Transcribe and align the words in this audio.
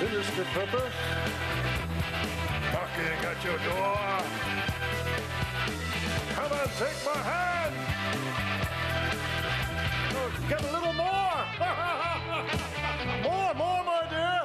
sinister 0.00 0.44
purpose 0.54 0.94
knocking 2.72 3.20
at 3.30 3.44
your 3.44 3.58
door. 3.68 3.98
Come 6.36 6.52
and 6.52 6.70
take 6.80 7.04
my 7.04 7.20
hand. 7.30 7.74
Oh, 10.16 10.30
get 10.48 10.62
a 10.62 10.72
little 10.72 10.94
more. 10.94 11.44
more, 13.28 13.52
more, 13.54 13.84
my 13.84 14.06
dear. 14.08 14.40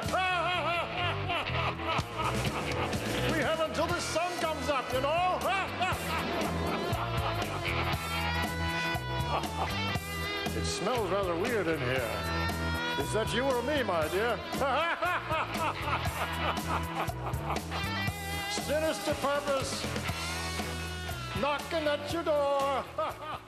we 3.34 3.40
have 3.40 3.62
until 3.62 3.88
the 3.88 4.02
sun 4.02 4.32
comes 4.42 4.70
up, 4.70 4.92
you 4.94 5.00
know. 5.00 5.40
it 10.60 10.66
smells 10.66 11.10
rather 11.10 11.36
weird 11.38 11.68
in 11.68 11.80
here. 11.80 12.12
Is 13.00 13.14
that 13.14 13.34
you 13.34 13.44
or 13.44 13.62
me, 13.62 13.84
my 13.84 14.06
dear? 14.10 14.38
Sinister 18.52 19.14
purpose 19.16 19.86
knocking 21.42 21.88
at 21.88 22.14
your 22.14 22.24
door. 22.24 22.84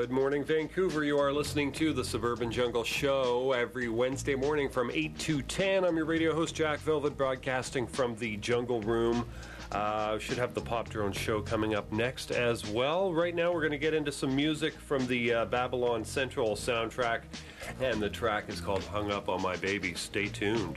Good 0.00 0.10
morning, 0.10 0.42
Vancouver. 0.42 1.04
You 1.04 1.18
are 1.20 1.32
listening 1.32 1.70
to 1.72 1.92
the 1.92 2.02
Suburban 2.02 2.50
Jungle 2.50 2.82
Show 2.82 3.52
every 3.52 3.88
Wednesday 3.88 4.34
morning 4.34 4.68
from 4.68 4.90
8 4.90 5.16
to 5.20 5.40
10. 5.40 5.84
I'm 5.84 5.96
your 5.96 6.04
radio 6.04 6.34
host, 6.34 6.56
Jack 6.56 6.80
Velvet, 6.80 7.16
broadcasting 7.16 7.86
from 7.86 8.16
the 8.16 8.36
Jungle 8.38 8.80
Room. 8.80 9.24
Uh, 9.70 10.18
should 10.18 10.36
have 10.36 10.52
the 10.52 10.60
Pop 10.60 10.88
Drone 10.88 11.12
Show 11.12 11.40
coming 11.40 11.76
up 11.76 11.90
next 11.92 12.32
as 12.32 12.66
well. 12.66 13.14
Right 13.14 13.36
now, 13.36 13.52
we're 13.52 13.60
going 13.60 13.70
to 13.70 13.78
get 13.78 13.94
into 13.94 14.10
some 14.10 14.34
music 14.34 14.74
from 14.74 15.06
the 15.06 15.32
uh, 15.32 15.44
Babylon 15.44 16.04
Central 16.04 16.56
soundtrack, 16.56 17.20
and 17.80 18.02
the 18.02 18.10
track 18.10 18.48
is 18.48 18.60
called 18.60 18.82
Hung 18.82 19.12
Up 19.12 19.28
on 19.28 19.40
My 19.40 19.56
Baby. 19.56 19.94
Stay 19.94 20.26
tuned. 20.26 20.76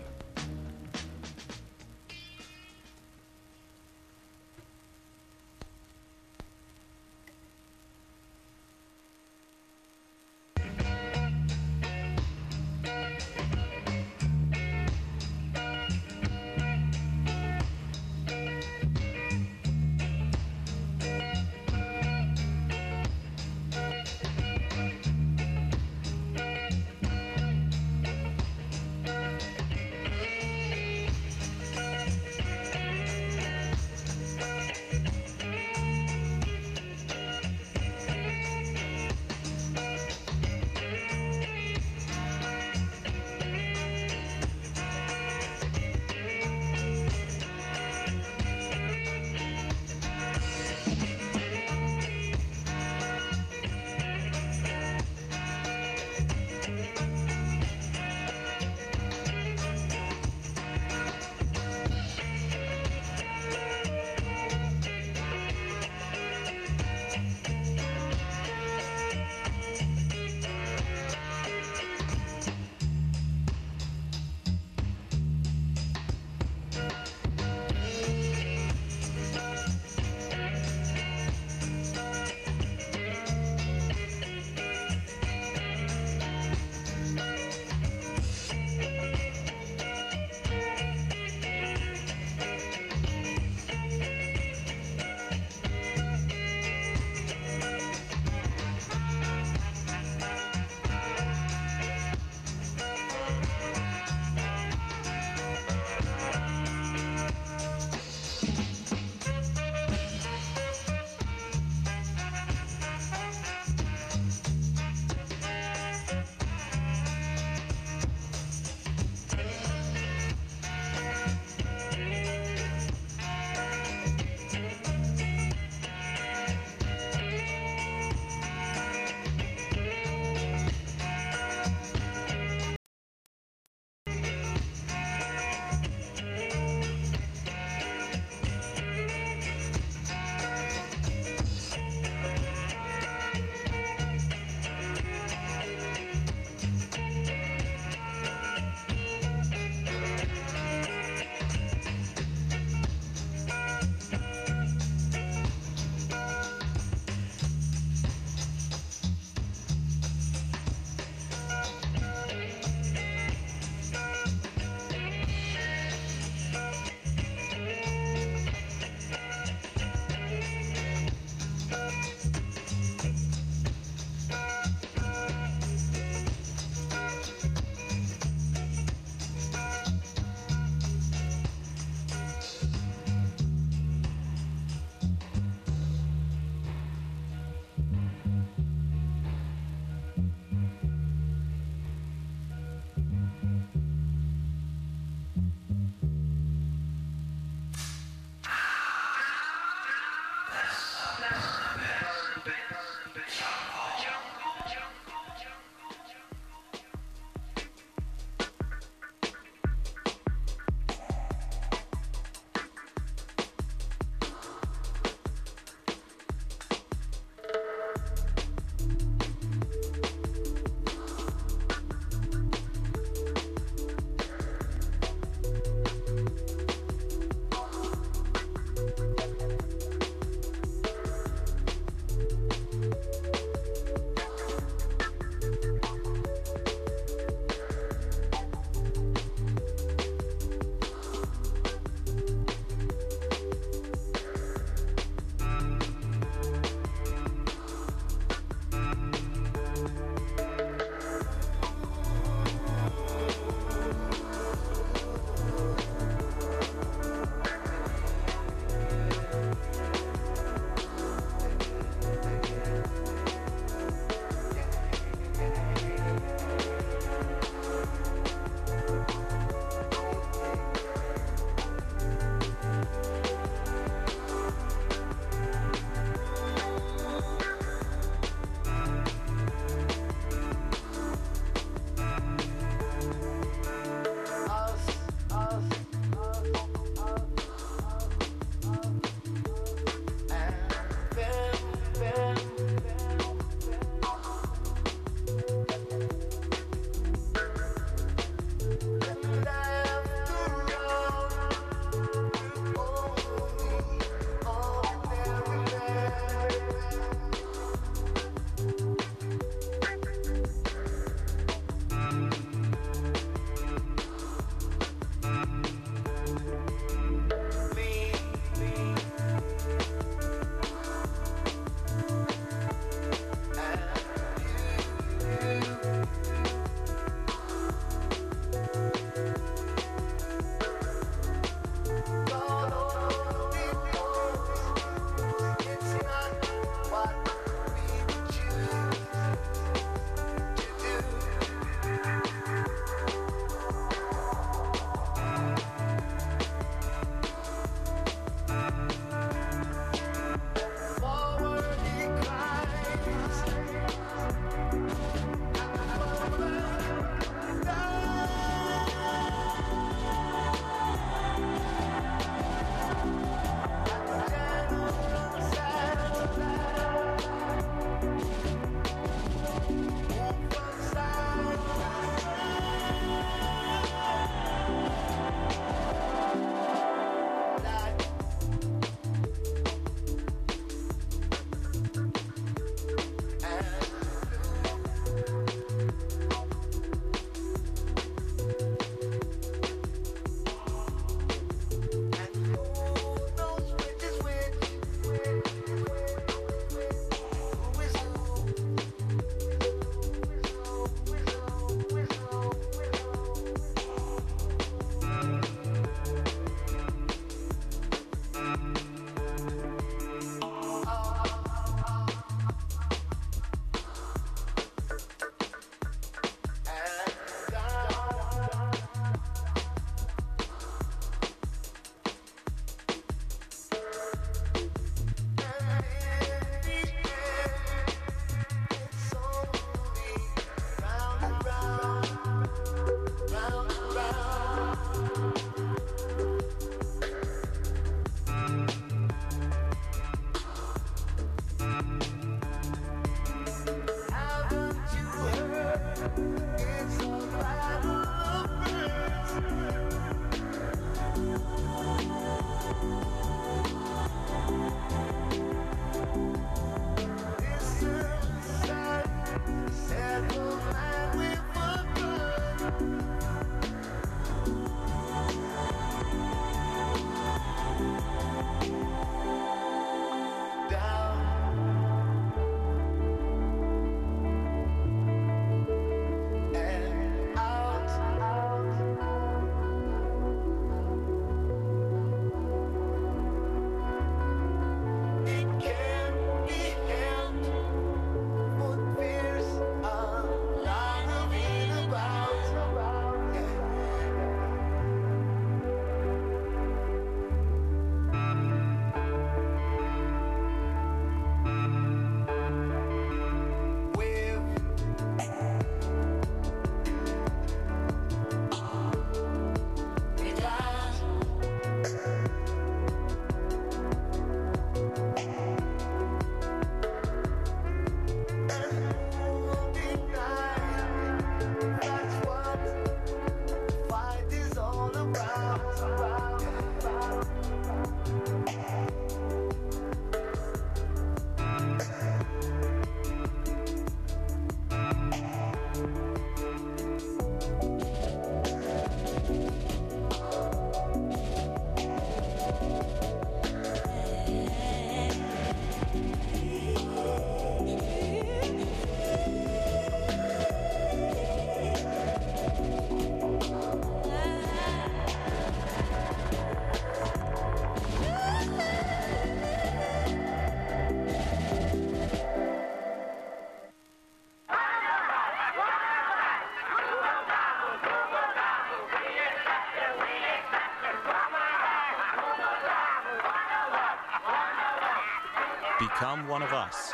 Become 575.99 576.27
one 576.27 576.43
of 576.43 576.53
us. 576.53 576.91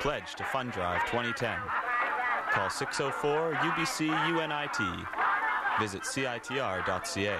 Pledge 0.00 0.36
to 0.36 0.44
Fund 0.44 0.70
Drive 0.70 1.04
2010. 1.06 1.58
Call 2.52 2.70
604 2.70 3.54
UBC 3.54 4.06
UNIT. 4.28 5.06
Visit 5.80 6.02
CITR.ca. 6.02 7.36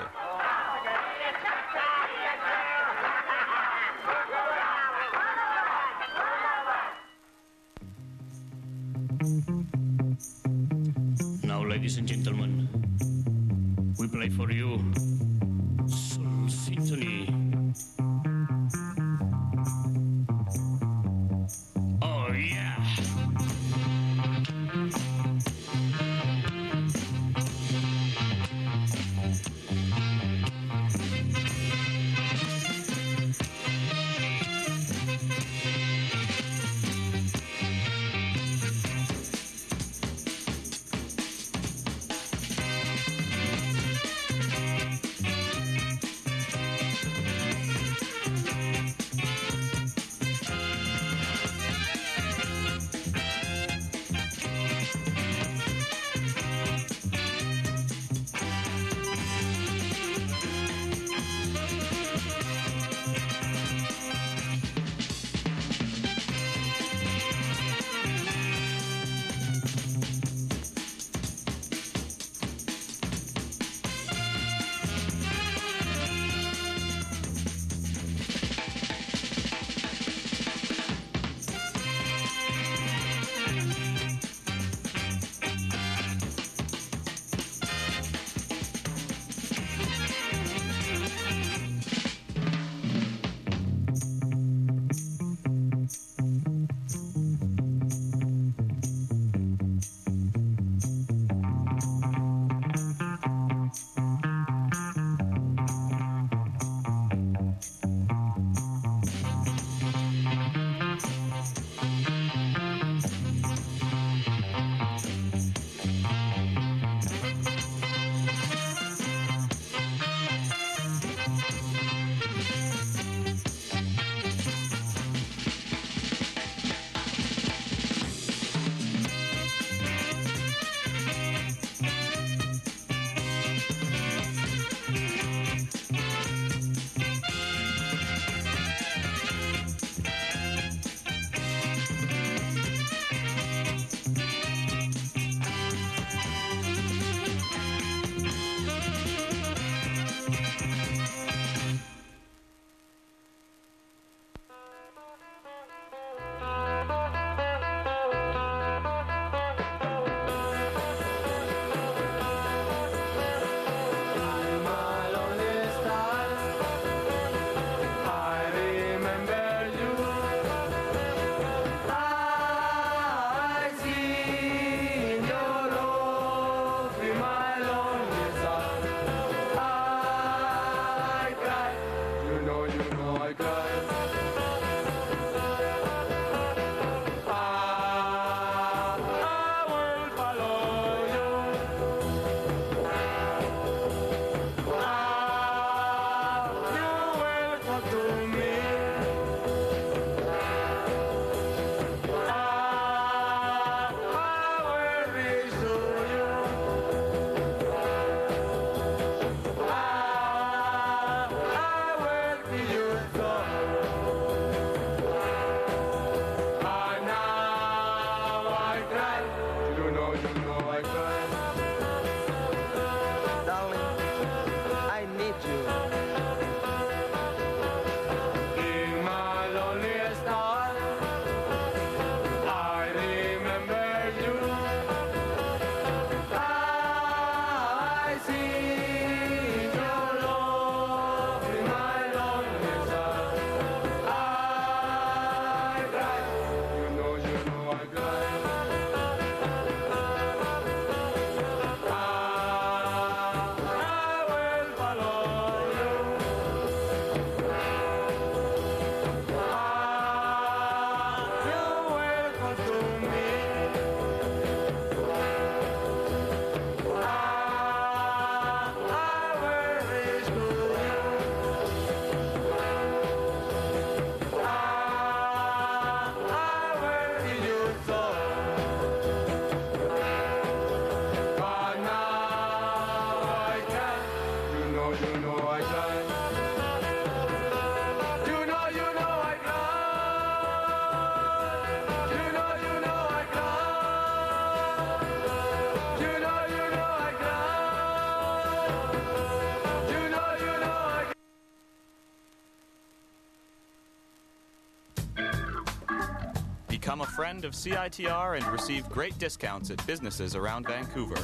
friend 307.39 307.45
of 307.45 307.53
CITR 307.53 308.37
and 308.37 308.45
receive 308.49 308.89
great 308.89 309.17
discounts 309.21 309.71
at 309.71 309.87
businesses 309.87 310.35
around 310.35 310.67
Vancouver. 310.67 311.15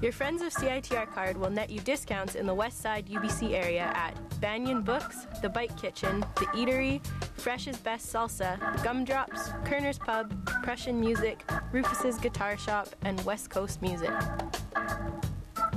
Your 0.00 0.12
Friends 0.12 0.42
of 0.42 0.52
CITR 0.52 1.12
card 1.12 1.36
will 1.36 1.50
net 1.50 1.70
you 1.70 1.80
discounts 1.80 2.36
in 2.36 2.46
the 2.46 2.54
West 2.54 2.80
Side 2.80 3.08
UBC 3.08 3.50
area 3.52 3.90
at 3.96 4.14
Banyen 4.40 4.82
Books, 4.84 5.26
The 5.42 5.48
Bike 5.48 5.76
Kitchen, 5.76 6.20
The 6.36 6.46
Eatery, 6.54 7.04
Fresh's 7.36 7.78
Best 7.78 8.12
Salsa, 8.12 8.60
Gumdrops, 8.84 9.48
Koerner's 9.64 9.98
Pub, 9.98 10.32
Prussin 10.62 11.00
Music, 11.00 11.42
Rufus's 11.72 12.16
Guitar 12.18 12.56
Shop, 12.56 12.88
and 13.02 13.20
West 13.24 13.50
Coast 13.50 13.82
Music. 13.82 14.12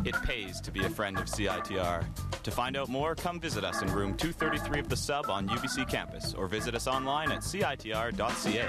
It 0.06 0.14
pays 0.22 0.62
to 0.62 0.72
be 0.72 0.86
a 0.86 0.90
friend 0.90 1.18
of 1.18 1.26
CITR. 1.26 2.06
To 2.44 2.50
find 2.52 2.76
out 2.76 2.90
more, 2.90 3.14
come 3.14 3.40
visit 3.40 3.64
us 3.64 3.84
in 3.84 3.92
room 3.94 4.18
233 4.18 4.80
of 4.80 4.90
the 4.90 4.96
sub 4.96 5.30
on 5.30 5.48
UBC 5.48 5.88
campus 5.88 6.34
or 6.34 6.48
visit 6.48 6.74
us 6.74 6.88
online 6.88 7.32
at 7.32 7.42
citr.ca. 7.42 8.68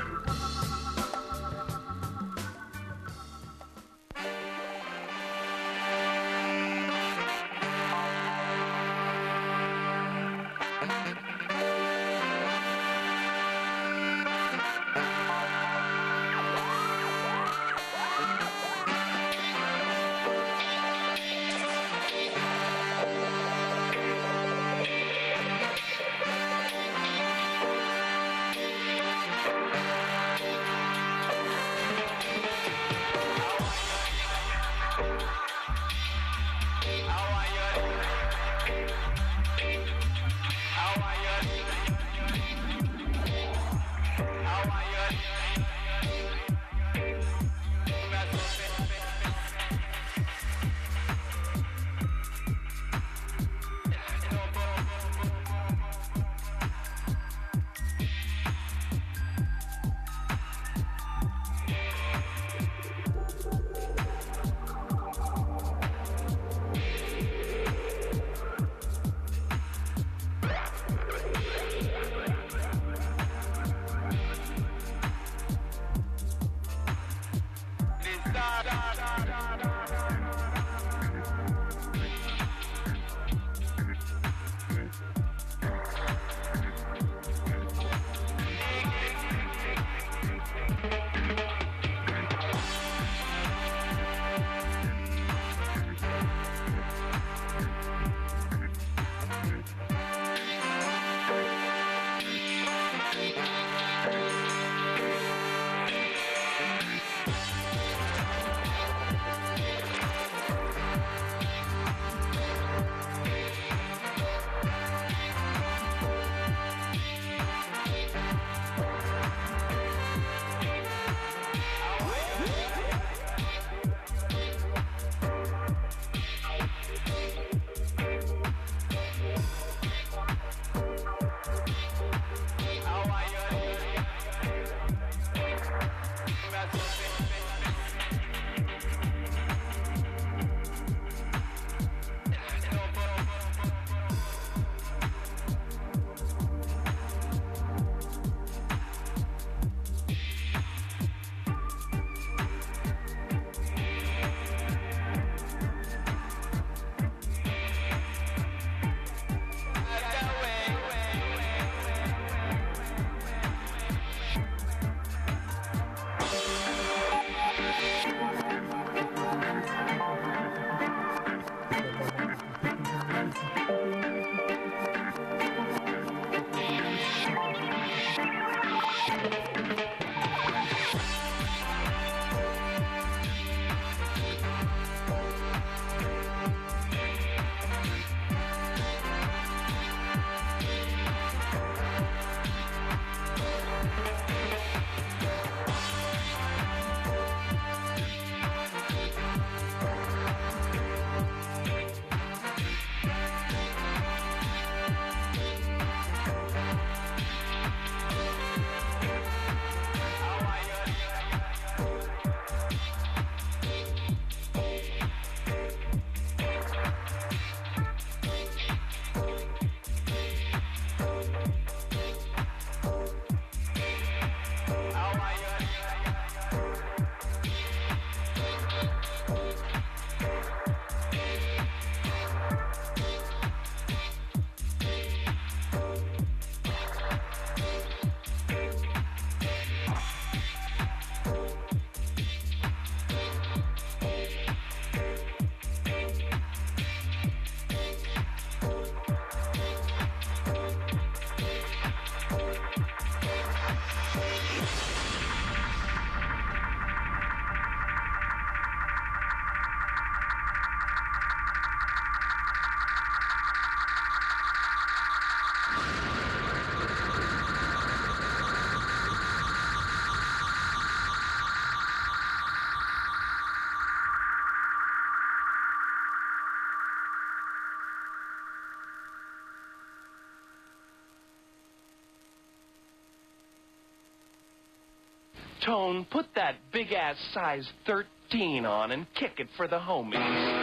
Tone, 285.65 286.07
put 286.11 286.27
that 286.35 286.57
big 286.73 286.93
ass 286.93 287.17
size 287.33 287.69
13 287.87 288.67
on 288.67 288.93
and 288.93 289.07
kick 289.15 289.33
it 289.39 289.49
for 289.57 289.69
the 289.69 289.79
homies. 289.79 290.62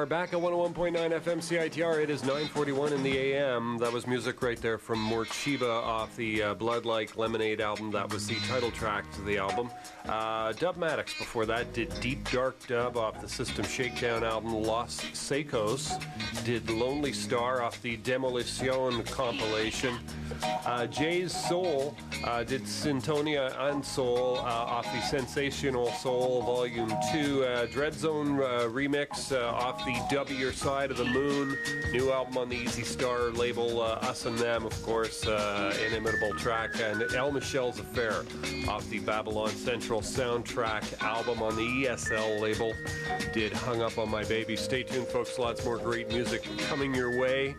Are 0.00 0.06
back 0.06 0.32
at 0.32 0.40
101.9 0.40 0.94
FM 0.94 1.42
CITR. 1.42 2.02
It 2.02 2.08
is 2.08 2.22
9:41 2.22 2.92
in 2.92 3.02
the 3.02 3.18
AM. 3.18 3.76
That 3.76 3.92
was 3.92 4.06
music 4.06 4.40
right 4.40 4.58
there 4.58 4.78
from 4.78 4.98
Morcheeba 4.98 5.68
off 5.68 6.16
the 6.16 6.42
uh, 6.42 6.54
Blood 6.54 6.86
Like 6.86 7.18
Lemonade 7.18 7.60
album. 7.60 7.90
That 7.90 8.10
was 8.10 8.26
the 8.26 8.36
title 8.48 8.70
track 8.70 9.04
to 9.12 9.20
the 9.20 9.36
album. 9.36 9.70
Uh, 10.06 10.54
Maddox 10.78 11.12
before 11.18 11.44
that 11.44 11.74
did 11.74 11.92
Deep 12.00 12.30
Dark 12.30 12.66
Dub 12.66 12.96
off 12.96 13.20
the 13.20 13.28
System 13.28 13.62
Shakedown 13.66 14.24
album. 14.24 14.54
Los 14.54 15.02
Secos 15.12 16.02
did 16.46 16.70
Lonely 16.70 17.12
Star 17.12 17.60
off 17.60 17.82
the 17.82 17.98
Demolition 17.98 19.02
compilation. 19.04 19.98
Uh, 20.64 20.86
Jay's 20.86 21.36
Soul 21.46 21.94
uh, 22.24 22.44
did 22.44 22.62
Syntonia 22.64 23.58
and 23.70 23.84
Soul 23.84 24.38
uh, 24.38 24.42
off 24.42 24.84
the 24.92 25.00
Sensational 25.00 25.90
Soul 25.92 26.42
Volume 26.42 26.92
2. 27.12 27.44
Uh, 27.44 27.66
Dread 27.66 27.94
Zone 27.94 28.40
uh, 28.40 28.68
remix 28.68 29.32
uh, 29.32 29.46
off 29.46 29.84
the 29.84 29.92
Dubber 30.14 30.52
Side 30.52 30.90
of 30.90 30.96
the 30.96 31.04
Moon. 31.04 31.56
New 31.92 32.10
album 32.12 32.38
on 32.38 32.48
the 32.48 32.56
Easy 32.56 32.82
Star 32.82 33.30
label. 33.30 33.80
Uh, 33.80 33.98
Us 34.02 34.26
and 34.26 34.38
Them, 34.38 34.64
of 34.64 34.82
course, 34.82 35.24
inimitable 35.24 36.34
track. 36.38 36.70
And 36.80 37.02
El 37.14 37.32
Michels 37.32 37.78
Affair 37.78 38.24
off 38.68 38.88
the 38.90 39.00
Babylon 39.00 39.50
Central 39.50 40.00
soundtrack 40.00 41.02
album 41.02 41.42
on 41.42 41.56
the 41.56 41.62
ESL 41.62 42.40
label. 42.40 42.74
Did 43.32 43.52
Hung 43.52 43.82
Up 43.82 43.98
on 43.98 44.10
My 44.10 44.24
Baby. 44.24 44.56
Stay 44.56 44.82
tuned, 44.82 45.08
folks. 45.08 45.38
Lots 45.38 45.64
more 45.64 45.78
great 45.78 46.08
music 46.08 46.46
coming 46.68 46.94
your 46.94 47.18
way. 47.18 47.54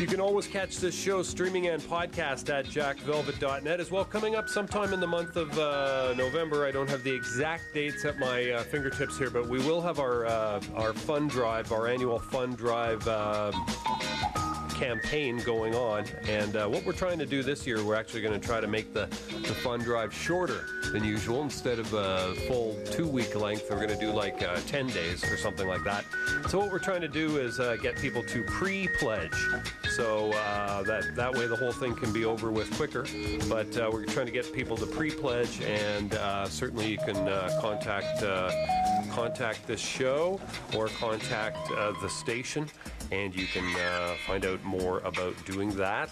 You 0.00 0.06
can 0.06 0.18
always 0.18 0.46
catch 0.46 0.78
this 0.78 0.94
show 0.98 1.22
streaming 1.22 1.66
and 1.66 1.82
podcast 1.82 2.48
at 2.48 2.64
jackvelvet.net 2.64 3.80
as 3.80 3.90
well. 3.90 4.02
Coming 4.02 4.34
up 4.34 4.48
sometime 4.48 4.94
in 4.94 5.00
the 5.00 5.06
month 5.06 5.36
of 5.36 5.58
uh, 5.58 6.14
November. 6.16 6.64
I 6.64 6.70
don't 6.70 6.88
have 6.88 7.04
the 7.04 7.14
exact 7.14 7.74
dates 7.74 8.06
at 8.06 8.18
my 8.18 8.50
uh, 8.50 8.62
fingertips 8.62 9.18
here, 9.18 9.28
but 9.28 9.46
we 9.46 9.58
will 9.58 9.82
have 9.82 9.98
our 9.98 10.24
uh, 10.24 10.58
our 10.74 10.94
fund 10.94 11.28
drive, 11.28 11.70
our 11.70 11.86
annual 11.86 12.18
fund 12.18 12.56
drive. 12.56 13.06
Campaign 14.80 15.36
going 15.44 15.74
on. 15.74 16.06
And 16.26 16.56
uh, 16.56 16.66
what 16.66 16.86
we're 16.86 16.94
trying 16.94 17.18
to 17.18 17.26
do 17.26 17.42
this 17.42 17.66
year, 17.66 17.84
we're 17.84 17.94
actually 17.94 18.22
going 18.22 18.38
to 18.38 18.44
try 18.44 18.62
to 18.62 18.66
make 18.66 18.94
the, 18.94 19.06
the 19.28 19.54
fund 19.54 19.84
drive 19.84 20.12
shorter 20.12 20.64
than 20.90 21.04
usual. 21.04 21.42
Instead 21.42 21.78
of 21.78 21.92
a 21.92 22.34
full 22.48 22.78
two 22.86 23.06
week 23.06 23.34
length, 23.36 23.66
we're 23.70 23.76
going 23.76 23.90
to 23.90 24.00
do 24.00 24.10
like 24.10 24.42
uh, 24.42 24.58
10 24.66 24.86
days 24.88 25.22
or 25.30 25.36
something 25.36 25.68
like 25.68 25.84
that. 25.84 26.04
So, 26.48 26.58
what 26.58 26.72
we're 26.72 26.78
trying 26.78 27.02
to 27.02 27.08
do 27.08 27.36
is 27.36 27.60
uh, 27.60 27.76
get 27.76 27.96
people 27.96 28.22
to 28.22 28.42
pre 28.44 28.88
pledge. 28.98 29.36
So 29.96 30.32
uh, 30.32 30.82
that, 30.84 31.14
that 31.16 31.32
way 31.34 31.46
the 31.46 31.56
whole 31.56 31.72
thing 31.72 31.94
can 31.94 32.12
be 32.12 32.24
over 32.24 32.50
with 32.50 32.72
quicker. 32.76 33.04
But 33.48 33.76
uh, 33.76 33.90
we're 33.92 34.06
trying 34.06 34.26
to 34.26 34.32
get 34.32 34.50
people 34.52 34.76
to 34.78 34.86
pre 34.86 35.10
pledge, 35.10 35.60
and 35.60 36.14
uh, 36.14 36.46
certainly 36.46 36.90
you 36.90 36.98
can 36.98 37.16
uh, 37.16 37.58
contact. 37.60 38.22
Uh, 38.22 38.50
contact 39.10 39.66
this 39.66 39.80
show 39.80 40.40
or 40.76 40.86
contact 40.88 41.58
uh, 41.72 41.92
the 42.00 42.08
station 42.08 42.70
and 43.10 43.34
you 43.34 43.46
can 43.46 43.64
uh, 43.76 44.14
find 44.26 44.46
out 44.46 44.62
more 44.64 45.00
about 45.00 45.34
doing 45.44 45.70
that. 45.76 46.10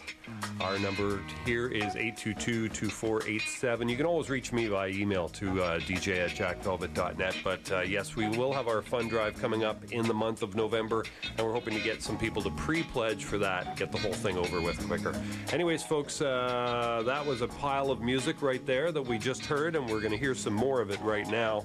Our 0.61 0.79
number 0.79 1.21
here 1.45 1.69
is 1.69 1.95
822-2487. 1.95 3.91
You 3.91 3.97
can 3.97 4.07
always 4.07 4.29
reach 4.29 4.53
me 4.53 4.69
by 4.69 4.89
email 4.89 5.29
to 5.31 5.63
uh, 5.63 5.79
dj 5.81 6.19
at 6.19 6.31
jackvelvet.net. 6.31 7.37
But 7.45 7.71
uh, 7.71 7.81
yes, 7.83 8.17
we 8.17 8.29
will 8.29 8.53
have 8.53 8.67
our 8.69 8.83
fund 8.83 9.11
drive 9.11 9.41
coming 9.41 9.65
up 9.65 9.93
in 9.93 10.07
the 10.07 10.15
month 10.15 10.43
of 10.43 10.57
November, 10.57 11.05
and 11.37 11.47
we're 11.47 11.53
hoping 11.53 11.75
to 11.75 11.81
get 11.81 12.03
some 12.03 12.19
people 12.19 12.43
to 12.43 12.51
pre-pledge 12.51 13.25
for 13.25 13.39
that, 13.39 13.77
get 13.77 13.93
the 13.93 13.99
whole 13.99 14.13
thing 14.13 14.37
over 14.37 14.61
with 14.61 14.79
quicker. 14.87 15.15
Anyways, 15.53 15.83
folks, 15.83 16.21
uh, 16.21 17.03
that 17.07 17.25
was 17.25 17.43
a 17.43 17.49
pile 17.49 17.91
of 17.91 18.01
music 18.01 18.43
right 18.43 18.65
there 18.67 18.91
that 18.93 19.03
we 19.03 19.19
just 19.19 19.45
heard, 19.47 19.77
and 19.77 19.89
we're 19.89 20.01
going 20.01 20.13
to 20.13 20.19
hear 20.19 20.35
some 20.35 20.55
more 20.55 20.81
of 20.81 20.91
it 20.91 21.01
right 21.01 21.29
now. 21.29 21.65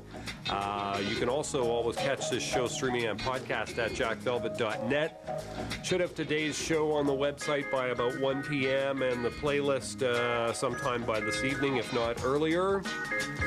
Uh, 0.50 1.02
you 1.10 1.16
can 1.16 1.30
also 1.30 1.64
always 1.64 1.96
catch 1.96 2.30
this 2.30 2.44
show 2.44 2.68
streaming 2.68 3.08
on 3.08 3.18
podcast 3.18 3.78
at 3.78 3.92
jackvelvet.net. 3.92 5.23
Should 5.84 6.00
have 6.00 6.16
today's 6.16 6.58
show 6.58 6.92
on 6.94 7.06
the 7.06 7.14
website 7.14 7.70
by 7.72 7.88
about 7.88 8.20
1 8.20 8.44
p.m. 8.44 9.02
and 9.02 9.24
the 9.24 9.30
playlist 9.30 10.02
uh, 10.02 10.54
sometime 10.54 11.04
by 11.04 11.20
this 11.20 11.44
evening, 11.44 11.78
if 11.78 11.94
not 11.94 12.24
earlier. 12.24 12.82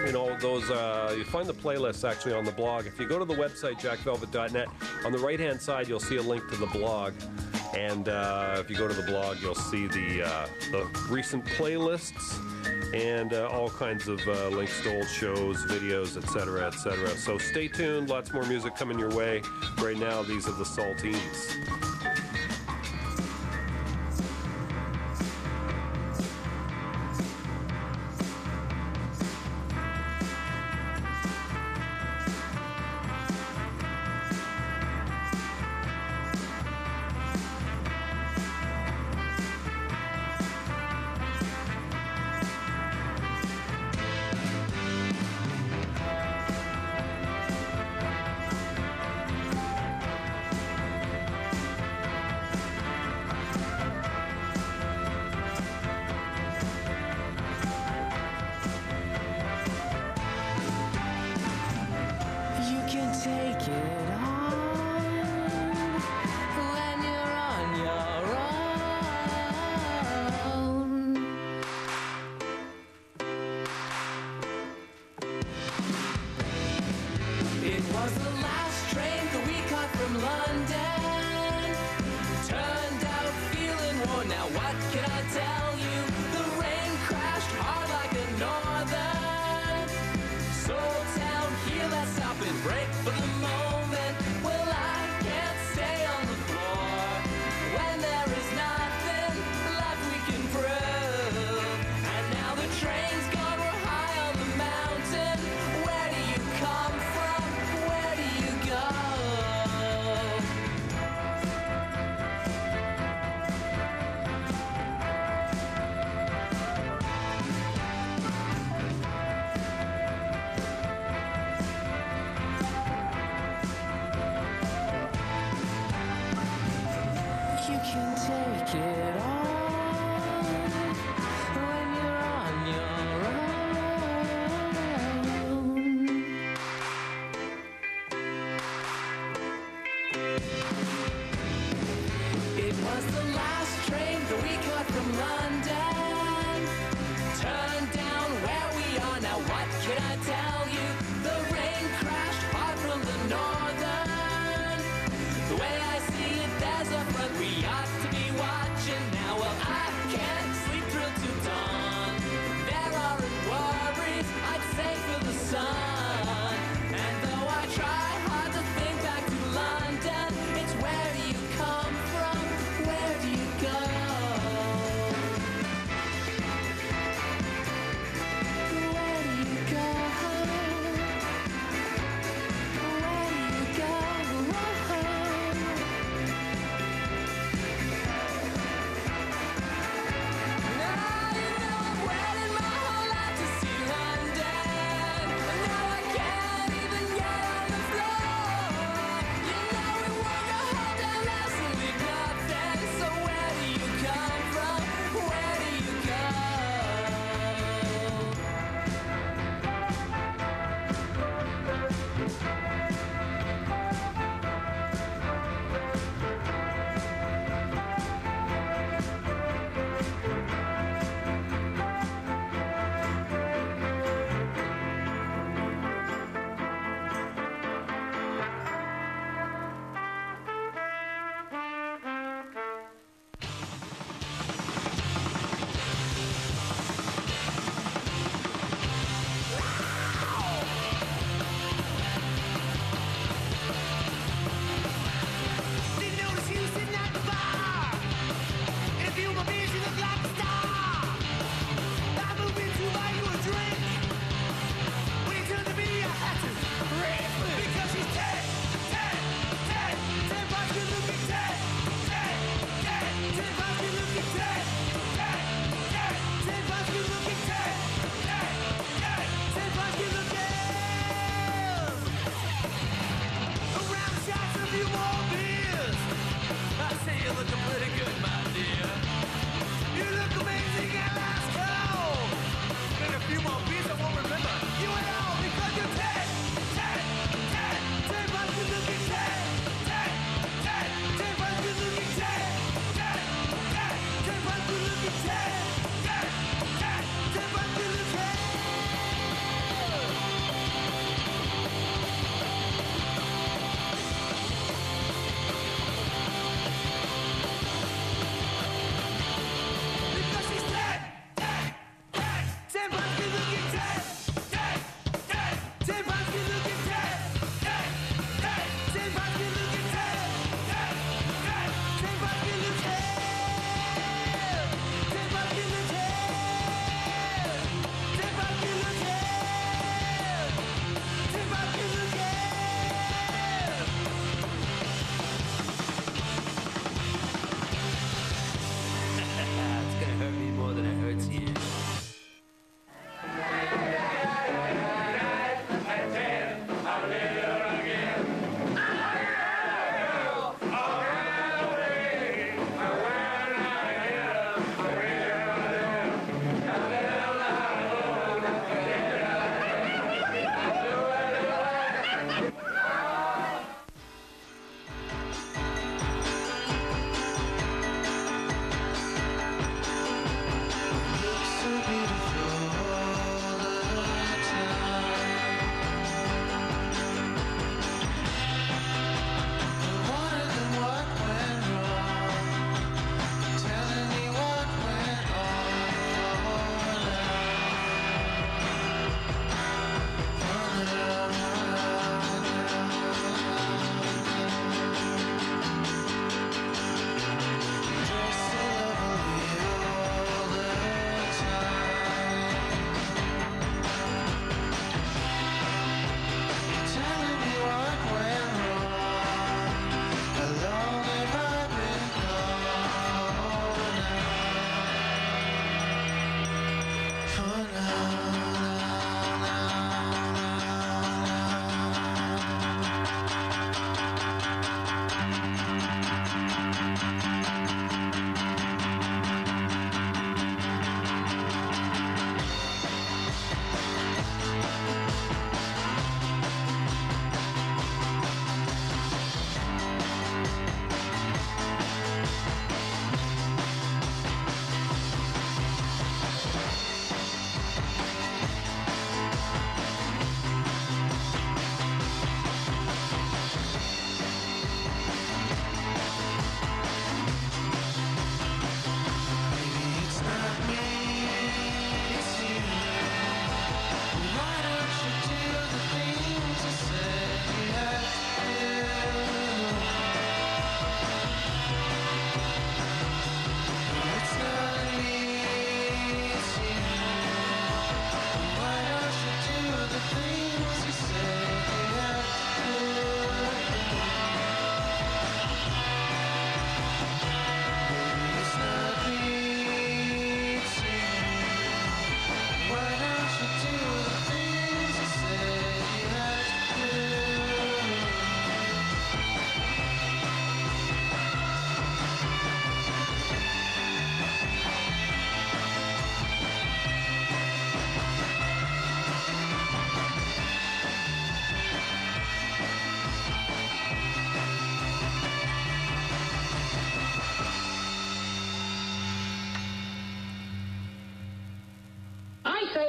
You 0.07 0.13
know, 0.13 0.37
those, 0.39 0.71
uh, 0.71 1.15
you 1.17 1.25
find 1.25 1.47
the 1.47 1.55
playlists 1.55 2.09
actually 2.09 2.35
on 2.35 2.45
the 2.45 2.53
blog. 2.53 2.87
If 2.87 3.01
you 3.01 3.07
go 3.09 3.19
to 3.19 3.25
the 3.25 3.35
website, 3.35 3.81
jackvelvet.net, 3.81 4.69
on 5.05 5.13
the 5.13 5.19
right 5.19 5.41
hand 5.41 5.61
side, 5.61 5.89
you'll 5.89 6.01
see 6.01 6.17
a 6.17 6.23
link 6.23 6.49
to 6.51 6.57
the 6.57 6.67
blog. 6.67 7.15
And 7.75 8.09
uh, 8.09 8.57
if 8.59 8.71
you 8.71 8.77
go 8.77 8.87
to 8.89 8.95
the 8.95 9.07
blog, 9.07 9.39
you'll 9.41 9.55
see 9.55 9.87
the, 9.87 10.27
uh, 10.27 10.47
the 10.71 10.89
recent 11.09 11.45
playlists 11.45 12.39
and 12.95 13.33
uh, 13.33 13.49
all 13.49 13.69
kinds 13.71 14.09
of 14.09 14.21
uh, 14.27 14.49
links 14.49 14.81
to 14.83 14.97
old 14.97 15.09
shows, 15.09 15.65
videos, 15.67 16.17
etc., 16.17 16.67
etc. 16.67 17.09
So 17.11 17.39
stay 17.39 17.69
tuned. 17.69 18.09
Lots 18.09 18.33
more 18.33 18.45
music 18.45 18.77
coming 18.77 18.99
your 18.99 19.11
way. 19.11 19.43
Right 19.79 19.97
now, 19.97 20.23
these 20.23 20.49
are 20.49 20.53
the 20.53 20.65
Saltines. 20.65 22.26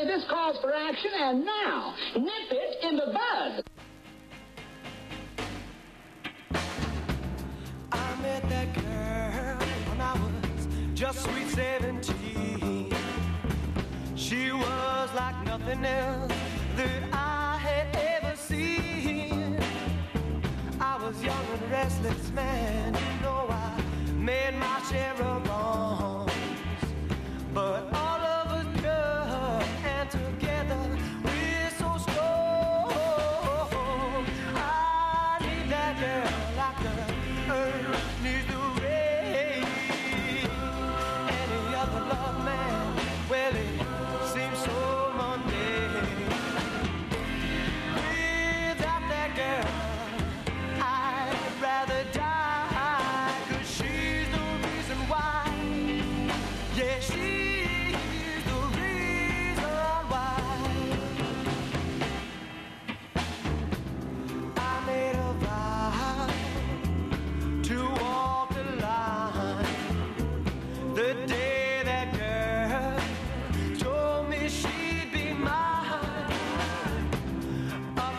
This 0.07 0.23
calls 0.29 0.57
for 0.61 0.73
action, 0.73 1.11
and 1.13 1.45
now, 1.45 1.56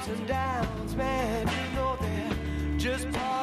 ups 0.08 0.18
and 0.18 0.28
downs, 0.28 0.96
man, 0.96 1.48
you 1.48 1.76
know 1.76 1.96
they're 2.00 2.78
just 2.78 3.10
part. 3.12 3.37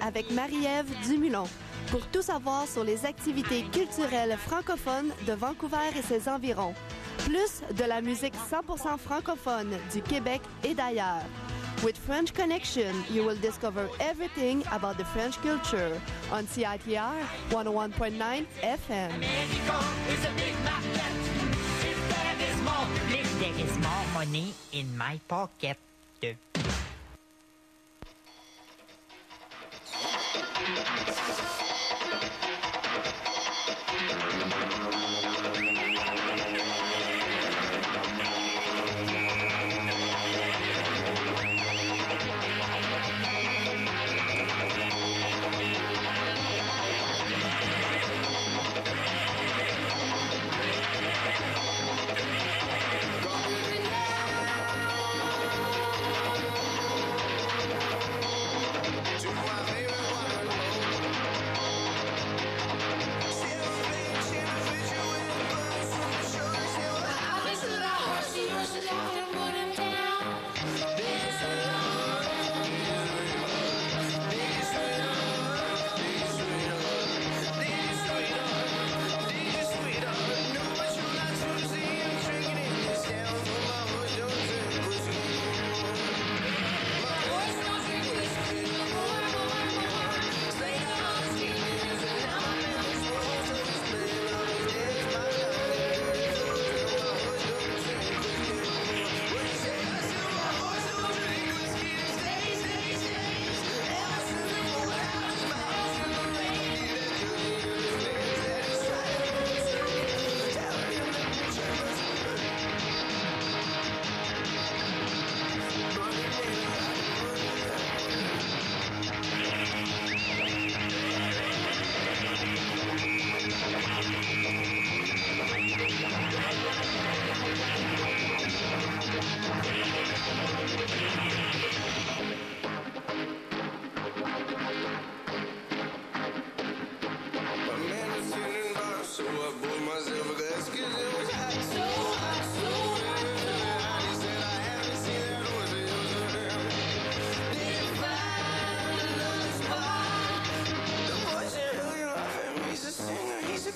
Avec 0.00 0.30
Marie-Ève 0.32 0.86
Dumulon. 1.06 1.44
Pour 1.90 2.04
tout 2.08 2.22
savoir 2.22 2.66
sur 2.66 2.82
les 2.82 3.06
activités 3.06 3.62
culturelles 3.72 4.36
francophones 4.36 5.12
de 5.26 5.32
Vancouver 5.34 5.90
et 5.96 6.02
ses 6.02 6.28
environs. 6.28 6.74
Plus 7.18 7.62
de 7.76 7.84
la 7.84 8.00
musique 8.00 8.34
100% 8.34 8.98
francophone 8.98 9.70
du 9.92 10.02
Québec 10.02 10.40
et 10.64 10.74
d'ailleurs. 10.74 11.22
With 11.84 11.96
French 11.96 12.32
Connection, 12.32 12.92
you 13.10 13.24
will 13.24 13.36
discover 13.36 13.88
everything 14.00 14.64
about 14.72 14.98
the 14.98 15.04
French 15.04 15.40
culture 15.42 16.00
on 16.32 16.44
CITR 16.46 17.14
101.9 17.50 18.44
FM. 18.62 19.10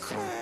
Yeah. 0.09 0.37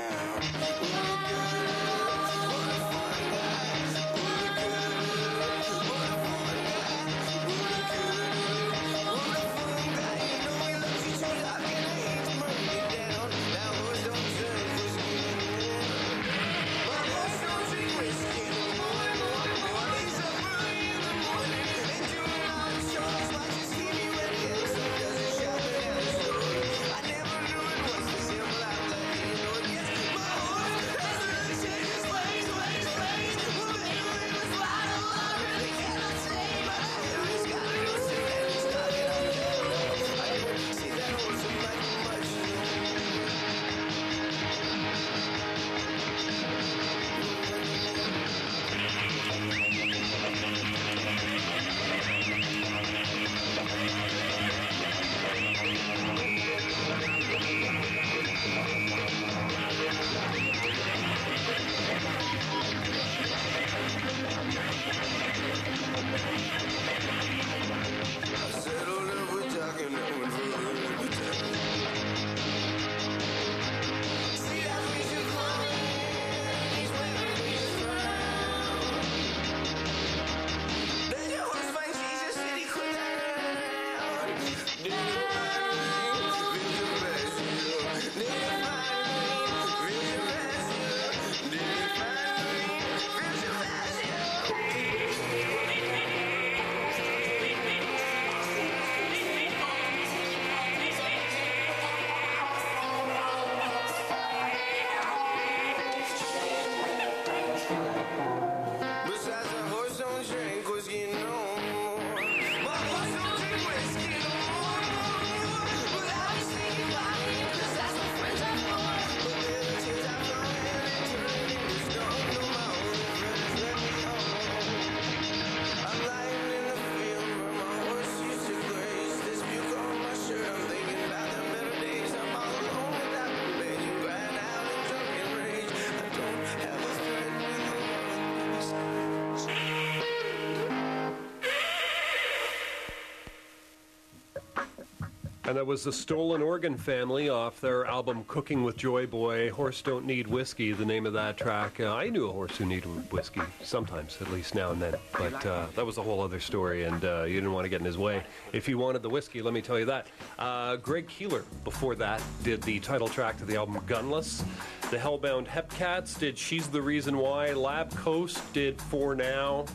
And 145.54 145.60
that 145.60 145.66
was 145.66 145.84
the 145.84 145.92
Stolen 145.92 146.42
Organ 146.42 146.76
Family 146.76 147.28
off 147.28 147.60
their 147.60 147.86
album 147.86 148.24
Cooking 148.26 148.64
with 148.64 148.76
Joy 148.76 149.06
Boy. 149.06 149.52
Horse 149.52 149.82
Don't 149.82 150.04
Need 150.04 150.26
Whiskey, 150.26 150.72
the 150.72 150.84
name 150.84 151.06
of 151.06 151.12
that 151.12 151.36
track. 151.36 151.78
Uh, 151.78 151.94
I 151.94 152.08
knew 152.08 152.28
a 152.28 152.32
horse 152.32 152.56
who 152.56 152.64
needed 152.66 152.88
whiskey, 153.12 153.40
sometimes, 153.62 154.18
at 154.20 154.32
least 154.32 154.56
now 154.56 154.72
and 154.72 154.82
then. 154.82 154.96
But 155.12 155.46
uh, 155.46 155.66
that 155.76 155.86
was 155.86 155.96
a 155.96 156.02
whole 156.02 156.20
other 156.20 156.40
story, 156.40 156.82
and 156.82 157.04
uh, 157.04 157.22
you 157.22 157.34
didn't 157.34 157.52
want 157.52 157.66
to 157.66 157.68
get 157.68 157.78
in 157.78 157.86
his 157.86 157.96
way. 157.96 158.24
If 158.52 158.68
you 158.68 158.78
wanted 158.78 159.02
the 159.02 159.10
whiskey, 159.10 159.42
let 159.42 159.54
me 159.54 159.62
tell 159.62 159.78
you 159.78 159.84
that. 159.84 160.08
Uh, 160.40 160.74
Greg 160.74 161.06
Keeler, 161.06 161.44
before 161.62 161.94
that, 161.94 162.20
did 162.42 162.60
the 162.64 162.80
title 162.80 163.06
track 163.06 163.38
to 163.38 163.44
the 163.44 163.54
album 163.54 163.78
Gunless. 163.86 164.44
The 164.90 164.98
Hellbound 164.98 165.46
Hepcats 165.46 166.18
did 166.18 166.36
She's 166.36 166.66
the 166.66 166.82
Reason 166.82 167.16
Why. 167.16 167.52
Lab 167.52 167.94
Coast 167.94 168.40
did 168.52 168.82
For 168.82 169.14
Now. 169.14 169.66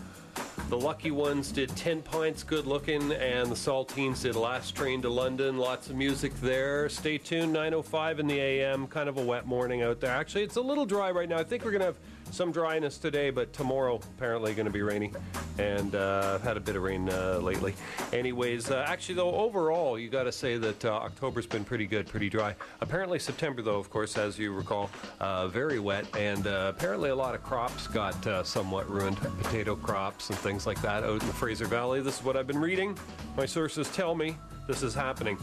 The 0.69 0.77
Lucky 0.77 1.09
Ones 1.09 1.51
did 1.51 1.75
10 1.75 2.03
Pints 2.03 2.43
Good 2.43 2.67
Looking, 2.67 3.11
and 3.13 3.49
the 3.49 3.55
Saltines 3.55 4.21
did 4.21 4.35
Last 4.35 4.75
Train 4.75 5.01
to 5.01 5.09
London. 5.09 5.57
Lots 5.57 5.89
of 5.89 5.95
music 5.95 6.31
there. 6.41 6.87
Stay 6.89 7.17
tuned, 7.17 7.55
9.05 7.55 8.19
in 8.19 8.27
the 8.27 8.39
AM. 8.39 8.85
Kind 8.85 9.09
of 9.09 9.17
a 9.17 9.23
wet 9.23 9.47
morning 9.47 9.81
out 9.81 9.99
there. 9.99 10.11
Actually, 10.11 10.43
it's 10.43 10.57
a 10.57 10.61
little 10.61 10.85
dry 10.85 11.09
right 11.09 11.27
now. 11.27 11.39
I 11.39 11.43
think 11.43 11.65
we're 11.65 11.71
going 11.71 11.79
to 11.79 11.87
have 11.87 11.97
some 12.29 12.51
dryness 12.51 12.99
today, 12.99 13.31
but 13.31 13.51
tomorrow 13.51 13.95
apparently 13.95 14.53
going 14.53 14.67
to 14.67 14.71
be 14.71 14.83
rainy. 14.83 15.11
And 15.59 15.93
uh, 15.93 16.31
I've 16.35 16.41
had 16.41 16.55
a 16.55 16.59
bit 16.61 16.77
of 16.77 16.83
rain 16.83 17.09
uh, 17.09 17.39
lately. 17.39 17.73
Anyways, 18.13 18.71
uh, 18.71 18.85
actually, 18.87 19.15
though, 19.15 19.35
overall, 19.35 19.99
you 19.99 20.07
got 20.09 20.23
to 20.23 20.31
say 20.31 20.57
that 20.57 20.85
uh, 20.85 20.93
October's 20.93 21.45
been 21.45 21.65
pretty 21.65 21.85
good, 21.85 22.07
pretty 22.07 22.29
dry. 22.29 22.55
Apparently, 22.79 23.19
September, 23.19 23.61
though, 23.61 23.77
of 23.77 23.89
course, 23.89 24.17
as 24.17 24.39
you 24.39 24.53
recall, 24.53 24.89
uh, 25.19 25.49
very 25.49 25.79
wet. 25.79 26.05
And 26.15 26.47
uh, 26.47 26.71
apparently, 26.75 27.09
a 27.09 27.15
lot 27.15 27.35
of 27.35 27.43
crops 27.43 27.87
got 27.87 28.45
somewhat 28.45 28.89
ruined 28.89 29.17
potato 29.17 29.75
crops 29.75 30.29
and 30.29 30.39
things 30.39 30.65
like 30.65 30.81
that 30.81 31.03
out 31.03 31.21
in 31.21 31.27
the 31.27 31.33
Fraser 31.33 31.65
Valley. 31.65 32.01
This 32.01 32.19
is 32.19 32.23
what 32.23 32.37
I've 32.37 32.47
been 32.47 32.59
reading. 32.59 32.97
My 33.35 33.45
sources 33.45 33.89
tell 33.89 34.15
me 34.15 34.37
this 34.65 34.81
is 34.81 34.93
happening. 34.93 35.37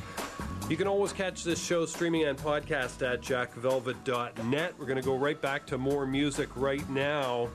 You 0.68 0.76
can 0.76 0.86
always 0.88 1.12
catch 1.12 1.44
this 1.44 1.62
show 1.62 1.84
streaming 1.84 2.24
and 2.24 2.38
podcast 2.38 3.06
at 3.06 3.20
jackvelvet.net. 3.20 4.74
We're 4.78 4.86
going 4.86 5.00
to 5.00 5.04
go 5.04 5.16
right 5.16 5.40
back 5.40 5.66
to 5.66 5.78
more 5.78 6.06
music 6.06 6.48
right 6.56 6.88
now. 6.88 7.48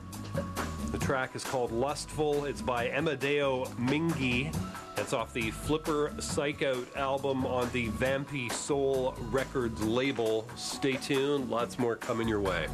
Track 1.12 1.36
is 1.36 1.44
called 1.44 1.72
Lustful. 1.72 2.46
It's 2.46 2.62
by 2.62 2.88
Amedeo 2.88 3.68
Minghi. 3.76 4.50
It's 4.96 5.12
off 5.12 5.34
the 5.34 5.50
Flipper 5.50 6.14
Psych 6.18 6.62
Out 6.62 6.86
album 6.96 7.44
on 7.44 7.68
the 7.72 7.88
Vampisoul 7.88 9.14
Records 9.30 9.82
label. 9.82 10.48
Stay 10.56 10.94
tuned, 10.94 11.50
lots 11.50 11.78
more 11.78 11.96
coming 11.96 12.26
your 12.26 12.40
way. 12.40 12.66